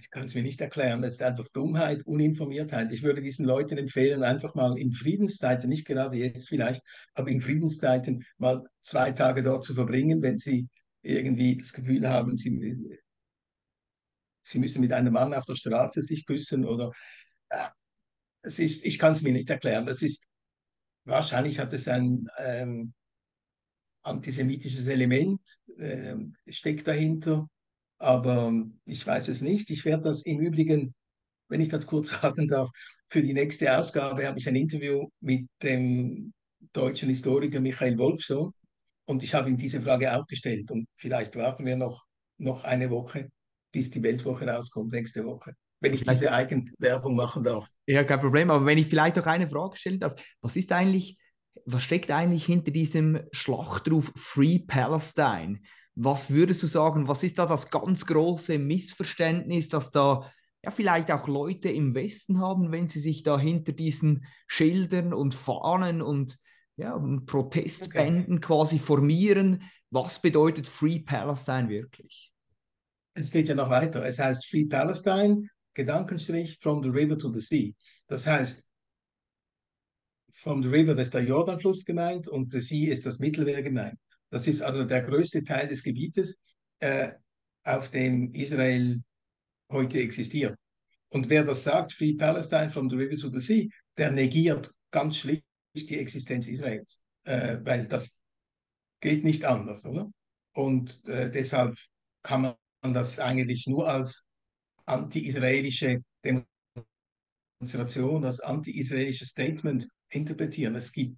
ich 0.01 0.11
kann 0.11 0.27
es 0.27 0.35
mir 0.35 0.43
nicht 0.43 0.61
erklären, 0.61 1.03
das 1.03 1.15
ist 1.15 1.23
einfach 1.23 1.49
Dummheit, 1.49 2.05
Uninformiertheit. 2.07 2.93
Ich 2.93 3.03
würde 3.03 3.21
diesen 3.21 3.45
Leuten 3.45 3.77
empfehlen, 3.79 4.23
einfach 4.23 4.55
mal 4.55 4.79
in 4.79 4.93
Friedenszeiten, 4.93 5.69
nicht 5.69 5.87
gerade 5.87 6.17
jetzt 6.17 6.49
vielleicht, 6.49 6.83
aber 7.15 7.29
in 7.29 7.41
Friedenszeiten 7.41 8.25
mal 8.39 8.63
zwei 8.81 9.13
Tage 9.13 9.43
dort 9.43 9.65
zu 9.65 9.75
verbringen, 9.75 10.23
wenn 10.23 10.39
sie 10.39 10.69
irgendwie 11.03 11.57
das 11.57 11.73
Gefühl 11.73 12.09
haben, 12.09 12.37
sie, 12.39 12.99
sie 14.43 14.59
müssen 14.59 14.81
mit 14.81 14.93
einem 14.93 15.13
Mann 15.13 15.35
auf 15.35 15.45
der 15.45 15.57
Straße 15.57 16.03
sich 16.03 16.27
küssen 16.27 16.65
oder 16.65 16.91
äh, 17.51 17.69
es 18.45 18.59
ist, 18.59 18.85
ich 18.85 18.99
kann 18.99 19.13
es 19.13 19.23
mir 19.23 19.33
nicht 19.33 19.51
erklären. 19.51 19.87
Das 19.87 20.03
ist, 20.03 20.25
wahrscheinlich 21.05 21.59
hat 21.59 21.73
es 21.73 21.89
ein 21.89 22.29
ähm, 22.39 22.95
antisemitisches 24.03 24.87
Element, 24.87 25.41
äh, 25.79 26.17
steckt 26.49 26.87
dahinter 26.87 27.49
aber 28.05 28.53
ich 28.85 29.07
weiß 29.07 29.29
es 29.29 29.41
nicht. 29.41 29.71
Ich 29.71 29.85
werde 29.85 30.05
das 30.05 30.23
im 30.23 30.41
Übrigen, 30.41 30.95
wenn 31.49 31.61
ich 31.61 31.69
das 31.69 31.87
kurz 31.87 32.09
sagen 32.23 32.49
darf, 32.49 32.71
für 33.09 33.23
die 33.23 33.35
nächste 33.35 33.77
Ausgabe 33.77 34.27
habe 34.27 34.39
ich 34.39 34.49
ein 34.49 34.57
Interview 34.57 35.09
mit 35.21 35.47
dem 35.63 36.33
deutschen 36.73 37.09
Historiker 37.09 37.61
Michael 37.61 37.99
Wolfsohn 37.99 38.53
und 39.07 39.23
ich 39.23 39.35
habe 39.35 39.49
ihm 39.49 39.57
diese 39.57 39.81
Frage 39.81 40.17
auch 40.17 40.27
gestellt 40.27 40.71
und 40.71 40.87
vielleicht 40.97 41.37
warten 41.37 41.65
wir 41.65 41.77
noch, 41.77 42.05
noch 42.39 42.65
eine 42.65 42.91
Woche, 42.91 43.29
bis 43.73 43.91
die 43.91 44.03
Weltwoche 44.03 44.47
rauskommt, 44.47 44.93
nächste 44.93 45.25
Woche, 45.25 45.55
wenn 45.81 45.95
ich 45.95 46.01
vielleicht, 46.01 46.21
diese 46.21 46.33
Eigenwerbung 46.33 47.15
machen 47.15 47.45
darf. 47.45 47.69
Ja, 47.87 48.05
kein 48.05 48.21
Problem, 48.21 48.51
aber 48.51 48.65
wenn 48.67 48.79
ich 48.79 48.87
vielleicht 48.87 49.17
noch 49.17 49.27
eine 49.27 49.47
Frage 49.47 49.77
stellen 49.77 50.01
darf, 50.01 50.15
was 50.41 50.57
ist 50.57 50.73
eigentlich, 50.73 51.19
was 51.67 51.83
steckt 51.83 52.11
eigentlich 52.11 52.47
hinter 52.47 52.71
diesem 52.71 53.21
Schlachtruf 53.33 54.13
Free 54.17 54.59
Palestine? 54.59 55.61
Was 55.95 56.31
würdest 56.31 56.63
du 56.63 56.67
sagen, 56.67 57.07
was 57.07 57.23
ist 57.23 57.39
da 57.39 57.47
das 57.47 57.71
ganz 57.71 58.07
große 58.07 58.59
Missverständnis, 58.59 59.69
dass 59.69 59.91
da 59.91 60.31
ja 60.65 60.71
vielleicht 60.71 61.13
auch 61.13 61.29
Leute 61.29 61.69
im 61.69 61.95
Westen 61.95 62.41
haben, 62.41 62.73
wenn 62.73 62.89
sie 62.89 62.99
sich 62.99 63.23
da 63.23 63.39
hinter 63.39 63.73
diesen 63.73 64.27
Schildern 64.47 65.13
und 65.13 65.35
Fahnen 65.35 66.03
und 66.03 66.39
ja, 66.77 66.99
Protestbänden 67.27 68.39
okay. 68.39 68.47
quasi 68.47 68.79
formieren? 68.79 69.63
Was 69.91 70.21
bedeutet 70.21 70.67
Free 70.67 70.99
Palestine 70.99 71.69
wirklich? 71.69 72.33
Es 73.17 73.31
geht 73.31 73.49
ja 73.49 73.55
noch 73.55 73.71
weiter. 73.71 74.05
Es 74.05 74.19
heißt 74.19 74.45
Free 74.47 74.65
Palestine, 74.65 75.47
Gedankenstrich, 75.75 76.59
from 76.59 76.83
the 76.83 76.91
river 76.91 77.19
to 77.19 77.33
the 77.33 77.41
sea. 77.41 77.75
Das 78.07 78.27
heißt, 78.27 78.69
from 80.33 80.63
the 80.63 80.69
river 80.69 80.99
ist 80.99 81.15
der 81.15 81.25
Jordanfluss 81.25 81.85
gemeint 81.85 82.29
und 82.29 82.53
the 82.53 82.61
sea 82.61 82.93
ist 82.93 83.07
das 83.07 83.19
Mittelmeer 83.19 83.63
gemeint. 83.63 83.99
Das 84.31 84.47
ist 84.47 84.63
also 84.63 84.85
der 84.85 85.03
größte 85.03 85.45
Teil 85.45 85.69
des 85.69 85.83
Gebietes, 85.83 86.41
äh, 86.81 87.13
auf 87.65 87.91
dem 87.91 88.33
Israel 88.35 89.03
heute 89.71 90.01
existiert. 90.01 90.57
Und 91.11 91.29
wer 91.31 91.45
das 91.45 91.63
sagt, 91.63 91.93
Free 91.93 92.15
Palestine 92.15 92.71
from 92.71 92.91
the 92.91 92.97
river 92.97 93.17
to 93.17 93.31
the 93.31 93.41
sea, 93.41 93.69
der 93.97 94.11
negiert 94.11 94.75
ganz 94.91 95.19
schlicht 95.19 95.45
die 95.75 95.99
Existenz 95.99 96.47
Israels, 96.47 97.03
äh, 97.25 97.59
weil 97.63 97.87
das 97.87 98.19
geht 99.01 99.25
nicht 99.25 99.45
anders, 99.45 99.85
oder? 99.85 100.11
Und 100.53 101.07
äh, 101.09 101.31
deshalb 101.31 101.77
kann 102.23 102.43
man 102.43 102.95
das 102.95 103.19
eigentlich 103.19 103.67
nur 103.67 103.89
als 103.89 104.27
anti-israelische 104.87 106.03
Demonstration, 107.61 108.25
als 108.25 108.41
anti-israelisches 108.41 109.31
Statement 109.31 109.89
interpretieren. 110.11 110.75
Es 110.75 110.93
gibt, 110.93 111.17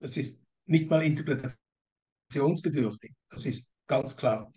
das 0.00 0.16
ist 0.16 0.42
nicht 0.66 0.88
mal 0.90 1.02
interpretationsbedürftig, 1.02 3.12
das 3.30 3.46
ist 3.46 3.68
ganz 3.86 4.16
klar. 4.16 4.52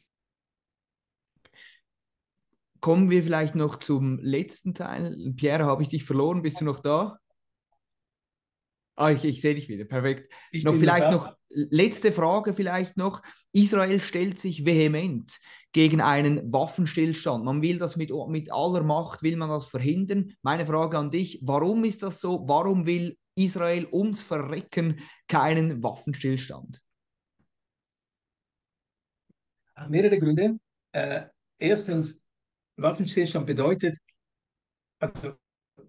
Kommen 2.80 3.10
wir 3.10 3.24
vielleicht 3.24 3.56
noch 3.56 3.80
zum 3.80 4.20
letzten 4.20 4.74
Teil. 4.74 5.34
Pierre, 5.36 5.66
habe 5.66 5.82
ich 5.82 5.90
dich 5.90 6.06
verloren? 6.06 6.44
Bist 6.44 6.62
du 6.62 6.66
noch 6.66 6.80
da? 6.80 7.20
Ah, 8.98 9.12
ich, 9.12 9.24
ich 9.24 9.42
sehe 9.42 9.54
dich 9.54 9.70
wieder, 9.70 9.86
perfekt. 9.86 10.34
Ich 10.52 10.64
noch 10.64 10.74
vielleicht 10.74 11.12
noch 11.12 11.36
letzte 11.50 12.12
Frage 12.12 12.54
vielleicht 12.54 12.98
noch. 12.98 13.22
Israel 13.52 14.02
stellt 14.02 14.40
sich 14.40 14.66
vehement 14.66 15.40
gegen 15.72 16.02
einen 16.02 16.52
Waffenstillstand. 16.52 17.46
Man 17.46 17.62
will 17.62 17.78
das 17.78 17.96
mit, 17.96 18.12
mit 18.30 18.52
aller 18.52 18.82
Macht, 18.82 19.22
will 19.22 19.38
man 19.38 19.50
das 19.50 19.68
verhindern. 19.68 20.36
Meine 20.42 20.66
Frage 20.66 20.98
an 20.98 21.12
dich, 21.12 21.40
warum 21.44 21.84
ist 21.84 22.02
das 22.02 22.20
so? 22.20 22.48
Warum 22.48 22.88
will 22.88 23.16
Israel 23.36 23.88
ums 23.92 24.24
Verrecken 24.24 25.00
keinen 25.28 25.84
Waffenstillstand? 25.84 26.82
Mehrere 29.90 30.18
Gründe. 30.18 30.60
Äh, 30.92 31.26
erstens, 31.60 32.26
Waffenstillstand 32.78 33.46
bedeutet, 33.46 33.96
also 35.00 35.36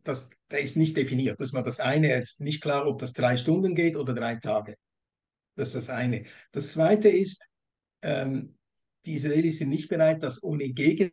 das, 0.04 0.30
der 0.50 0.60
ist 0.60 0.76
nicht 0.76 0.96
definiert. 0.96 1.40
Das 1.40 1.52
war 1.52 1.62
das 1.62 1.80
eine. 1.80 2.12
Ist 2.20 2.40
nicht 2.40 2.62
klar, 2.62 2.86
ob 2.86 2.98
das 2.98 3.12
drei 3.12 3.36
Stunden 3.36 3.74
geht 3.74 3.96
oder 3.96 4.14
drei 4.14 4.36
Tage. 4.36 4.76
Das 5.56 5.68
ist 5.68 5.74
das 5.74 5.90
eine. 5.90 6.24
Das 6.52 6.72
zweite 6.72 7.08
ist, 7.08 7.42
ähm, 8.02 8.56
die 9.04 9.14
Israelis 9.14 9.58
sind 9.58 9.70
nicht 9.70 9.88
bereit, 9.88 10.22
das 10.22 10.42
ohne 10.42 10.68
Gegenleistung 10.68 11.12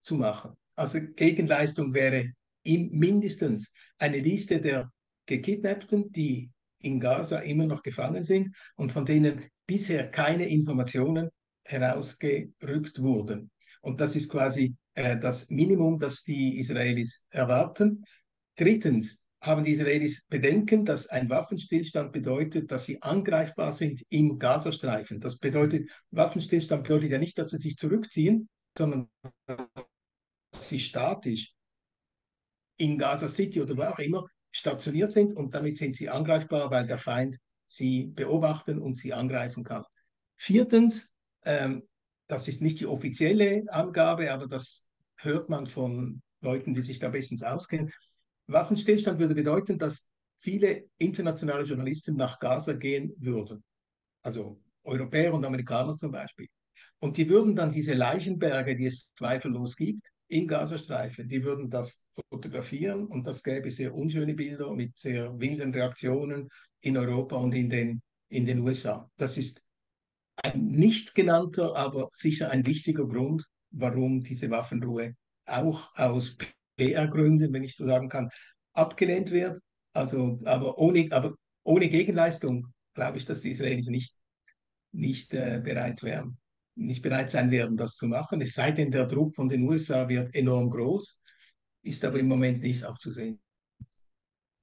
zu 0.00 0.14
machen. 0.16 0.56
Also 0.74 1.00
Gegenleistung 1.00 1.94
wäre 1.94 2.32
mindestens 2.64 3.72
eine 3.98 4.18
Liste 4.18 4.60
der 4.60 4.90
Gekidnappten, 5.26 6.12
die 6.12 6.50
in 6.80 7.00
Gaza 7.00 7.38
immer 7.38 7.66
noch 7.66 7.82
gefangen 7.82 8.24
sind 8.24 8.54
und 8.76 8.92
von 8.92 9.06
denen 9.06 9.46
bisher 9.66 10.10
keine 10.10 10.48
Informationen 10.48 11.30
herausgerückt 11.64 13.00
wurden. 13.00 13.50
Und 13.80 14.00
das 14.00 14.16
ist 14.16 14.30
quasi 14.30 14.76
äh, 14.96 15.18
das 15.18 15.50
Minimum, 15.50 15.98
das 15.98 16.24
die 16.24 16.58
Israelis 16.58 17.28
erwarten. 17.30 18.04
Drittens 18.56 19.20
haben 19.42 19.62
die 19.62 19.72
Israelis 19.72 20.26
Bedenken, 20.26 20.84
dass 20.84 21.06
ein 21.08 21.28
Waffenstillstand 21.28 22.12
bedeutet, 22.12 22.70
dass 22.70 22.86
sie 22.86 23.00
angreifbar 23.02 23.72
sind 23.72 24.02
im 24.08 24.38
Gazastreifen. 24.38 25.20
Das 25.20 25.38
bedeutet, 25.38 25.88
Waffenstillstand 26.10 26.82
bedeutet 26.84 27.10
ja 27.10 27.18
nicht, 27.18 27.38
dass 27.38 27.50
sie 27.50 27.58
sich 27.58 27.76
zurückziehen, 27.76 28.48
sondern 28.76 29.08
dass 29.46 30.68
sie 30.68 30.80
statisch 30.80 31.52
in 32.78 32.98
Gaza 32.98 33.28
City 33.28 33.60
oder 33.60 33.76
wo 33.76 33.82
auch 33.82 33.98
immer 33.98 34.26
stationiert 34.50 35.12
sind 35.12 35.36
und 35.36 35.54
damit 35.54 35.76
sind 35.78 35.96
sie 35.96 36.08
angreifbar, 36.08 36.70
weil 36.70 36.86
der 36.86 36.98
Feind 36.98 37.36
sie 37.68 38.06
beobachten 38.06 38.78
und 38.78 38.96
sie 38.96 39.12
angreifen 39.12 39.62
kann. 39.62 39.84
Viertens, 40.36 41.12
ähm, 41.44 41.86
das 42.28 42.48
ist 42.48 42.62
nicht 42.62 42.80
die 42.80 42.86
offizielle 42.86 43.64
Angabe, 43.68 44.32
aber 44.32 44.46
das 44.46 44.88
hört 45.16 45.48
man 45.48 45.66
von 45.66 46.22
Leuten, 46.40 46.74
die 46.74 46.82
sich 46.82 46.98
da 46.98 47.08
bestens 47.08 47.42
auskennen. 47.42 47.92
Waffenstillstand 48.46 49.18
würde 49.18 49.34
bedeuten, 49.34 49.78
dass 49.78 50.08
viele 50.38 50.84
internationale 50.98 51.64
Journalisten 51.64 52.16
nach 52.16 52.38
Gaza 52.38 52.74
gehen 52.74 53.12
würden. 53.18 53.64
Also 54.22 54.60
Europäer 54.84 55.34
und 55.34 55.44
Amerikaner 55.44 55.96
zum 55.96 56.12
Beispiel. 56.12 56.46
Und 56.98 57.16
die 57.16 57.28
würden 57.28 57.54
dann 57.56 57.72
diese 57.72 57.94
Leichenberge, 57.94 58.76
die 58.76 58.86
es 58.86 59.12
zweifellos 59.14 59.76
gibt, 59.76 60.06
im 60.28 60.46
Gazastreifen, 60.46 61.28
die 61.28 61.44
würden 61.44 61.70
das 61.70 62.04
fotografieren 62.30 63.06
und 63.06 63.26
das 63.26 63.42
gäbe 63.42 63.70
sehr 63.70 63.94
unschöne 63.94 64.34
Bilder 64.34 64.72
mit 64.72 64.96
sehr 64.98 65.38
wilden 65.38 65.72
Reaktionen 65.72 66.48
in 66.80 66.96
Europa 66.96 67.36
und 67.36 67.54
in 67.54 67.70
den, 67.70 68.02
in 68.28 68.44
den 68.44 68.60
USA. 68.60 69.08
Das 69.16 69.38
ist 69.38 69.62
ein 70.36 70.66
nicht 70.66 71.14
genannter, 71.14 71.74
aber 71.74 72.08
sicher 72.12 72.50
ein 72.50 72.66
wichtiger 72.66 73.06
Grund, 73.06 73.44
warum 73.70 74.22
diese 74.22 74.50
Waffenruhe 74.50 75.14
auch 75.46 75.94
aus 75.96 76.36
PR-Gründen, 76.76 77.52
wenn 77.52 77.64
ich 77.64 77.76
so 77.76 77.86
sagen 77.86 78.08
kann, 78.08 78.30
abgelehnt 78.72 79.30
wird. 79.30 79.60
Also, 79.92 80.40
aber 80.44 80.76
ohne, 80.78 81.08
aber 81.10 81.34
ohne 81.64 81.88
Gegenleistung 81.88 82.72
glaube 82.94 83.18
ich, 83.18 83.24
dass 83.24 83.40
die 83.40 83.52
Israelis 83.52 83.86
nicht, 83.86 84.14
nicht 84.92 85.32
äh, 85.32 85.60
bereit 85.62 86.02
wären, 86.02 86.36
nicht 86.74 87.02
bereit 87.02 87.30
sein 87.30 87.50
werden, 87.50 87.76
das 87.76 87.94
zu 87.94 88.06
machen. 88.06 88.40
Es 88.40 88.54
sei 88.54 88.72
denn, 88.72 88.90
der 88.90 89.06
Druck 89.06 89.34
von 89.34 89.48
den 89.48 89.62
USA 89.62 90.08
wird 90.08 90.34
enorm 90.34 90.70
groß, 90.70 91.20
ist 91.82 92.04
aber 92.04 92.18
im 92.18 92.28
Moment 92.28 92.62
nicht 92.62 92.84
abzusehen. 92.84 93.40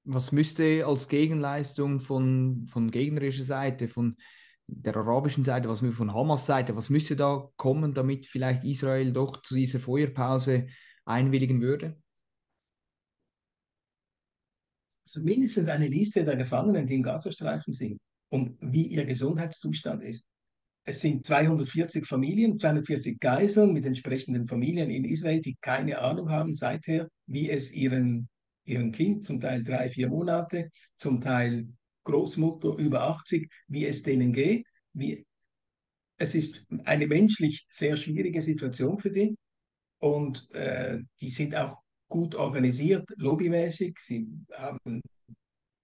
Was 0.04 0.32
müsste 0.32 0.84
als 0.86 1.08
Gegenleistung 1.08 1.98
von, 1.98 2.66
von 2.66 2.90
gegnerischer 2.90 3.44
Seite, 3.44 3.88
von 3.88 4.16
der 4.66 4.96
arabischen 4.96 5.44
Seite, 5.44 5.68
was 5.68 5.80
von 5.80 6.14
Hamas 6.14 6.46
Seite, 6.46 6.76
was 6.76 6.90
müsste 6.90 7.16
da 7.16 7.50
kommen, 7.56 7.94
damit 7.94 8.26
vielleicht 8.26 8.64
Israel 8.64 9.12
doch 9.12 9.42
zu 9.42 9.54
dieser 9.54 9.78
Feuerpause 9.78 10.66
einwilligen 11.04 11.60
würde? 11.60 12.00
Also 15.06 15.22
mindestens 15.22 15.68
eine 15.68 15.88
Liste 15.88 16.24
der 16.24 16.36
Gefangenen, 16.36 16.86
die 16.86 16.94
im 16.94 17.02
Gazastreifen 17.02 17.74
sind 17.74 18.00
und 18.30 18.56
wie 18.60 18.86
ihr 18.86 19.04
Gesundheitszustand 19.04 20.02
ist. 20.02 20.26
Es 20.86 21.00
sind 21.00 21.24
240 21.24 22.06
Familien, 22.06 22.58
240 22.58 23.18
Geiseln 23.18 23.72
mit 23.72 23.86
entsprechenden 23.86 24.46
Familien 24.46 24.90
in 24.90 25.04
Israel, 25.04 25.40
die 25.40 25.56
keine 25.60 25.98
Ahnung 25.98 26.30
haben 26.30 26.54
seither, 26.54 27.08
wie 27.26 27.48
es 27.48 27.72
ihren, 27.72 28.28
ihren 28.64 28.92
Kind, 28.92 29.24
zum 29.24 29.40
Teil 29.40 29.62
drei, 29.62 29.88
vier 29.88 30.08
Monate, 30.08 30.70
zum 30.96 31.20
Teil 31.20 31.68
Großmutter 32.04 32.76
über 32.78 33.02
80, 33.02 33.50
wie 33.68 33.86
es 33.86 34.02
denen 34.02 34.32
geht. 34.32 34.66
Wie, 34.92 35.26
es 36.16 36.34
ist 36.34 36.64
eine 36.84 37.06
menschlich 37.06 37.64
sehr 37.68 37.96
schwierige 37.96 38.40
Situation 38.40 38.98
für 38.98 39.10
sie 39.10 39.36
und 39.98 40.48
äh, 40.52 41.00
die 41.20 41.30
sind 41.30 41.54
auch 41.56 41.78
gut 42.08 42.34
organisiert, 42.34 43.08
lobbymäßig. 43.16 43.98
Sie 43.98 44.28
haben 44.52 45.00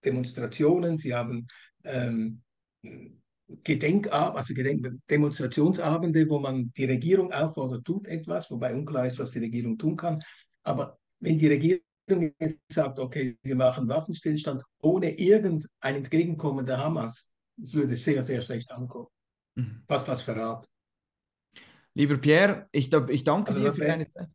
Demonstrationen, 0.04 0.98
sie 0.98 1.14
haben 1.14 1.46
ähm, 1.84 2.42
Gedenkab 3.64 4.36
also 4.36 4.54
Gedenk 4.54 4.86
Demonstrationsabende, 5.10 6.28
wo 6.28 6.38
man 6.38 6.72
die 6.76 6.84
Regierung 6.84 7.32
auffordert, 7.32 7.84
tut 7.84 8.06
etwas, 8.06 8.50
wobei 8.50 8.74
unklar 8.74 9.06
ist, 9.06 9.18
was 9.18 9.32
die 9.32 9.40
Regierung 9.40 9.76
tun 9.76 9.96
kann. 9.96 10.22
Aber 10.62 10.98
wenn 11.18 11.38
die 11.38 11.48
Regierung 11.48 11.82
jetzt 12.18 12.60
sagt, 12.68 12.98
okay, 12.98 13.38
wir 13.42 13.56
machen 13.56 13.88
Waffenstillstand 13.88 14.62
ohne 14.82 15.18
irgendein 15.18 15.96
Entgegenkommen 15.96 16.66
der 16.66 16.78
Hamas, 16.78 17.30
das 17.56 17.74
würde 17.74 17.96
sehr, 17.96 18.22
sehr 18.22 18.42
schlecht 18.42 18.70
ankommen. 18.72 19.08
Mhm. 19.54 19.82
Fast 19.88 20.08
was 20.08 20.22
Verrat. 20.22 20.66
Lieber 21.94 22.16
Pierre, 22.16 22.68
ich, 22.72 22.92
ich 22.92 23.24
danke 23.24 23.50
also 23.50 23.62
dir 23.62 23.72
für 23.72 23.84
deine 23.84 24.08
Zeit. 24.08 24.28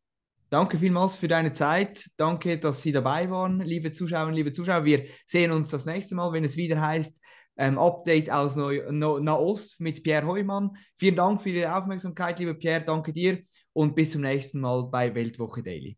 Danke 0.50 0.78
vielmals 0.78 1.18
für 1.18 1.28
deine 1.28 1.54
Zeit. 1.54 2.06
Danke, 2.18 2.60
dass 2.60 2.82
Sie 2.82 2.92
dabei 2.92 3.30
waren, 3.30 3.62
liebe 3.62 3.92
Zuschauerinnen, 3.92 4.36
liebe 4.36 4.52
Zuschauer. 4.52 4.86
Wir 4.86 5.06
sehen 5.26 5.52
uns 5.52 5.70
das 5.70 5.86
nächste 5.86 6.16
Mal, 6.16 6.32
wenn 6.34 6.44
es 6.44 6.56
wieder 6.56 6.80
heißt 6.80 7.20
ähm, 7.58 7.80
Update 7.80 8.30
aus 8.30 8.56
Neu 8.56 8.84
no 8.92 9.20
Nahost 9.20 9.80
mit 9.80 10.04
Pierre 10.04 10.28
Heumann. 10.28 10.72
Vielen 10.94 11.16
Dank 11.16 11.42
für 11.42 11.50
Ihre 11.50 11.76
Aufmerksamkeit, 11.76 12.40
lieber 12.40 12.54
Pierre. 12.54 12.84
Danke 12.84 13.14
dir 13.14 13.44
und 13.74 13.96
bis 13.96 14.12
zum 14.12 14.22
nächsten 14.22 14.60
Mal 14.60 14.84
bei 14.84 15.14
Weltwoche 15.16 15.64
Daily. 15.64 15.98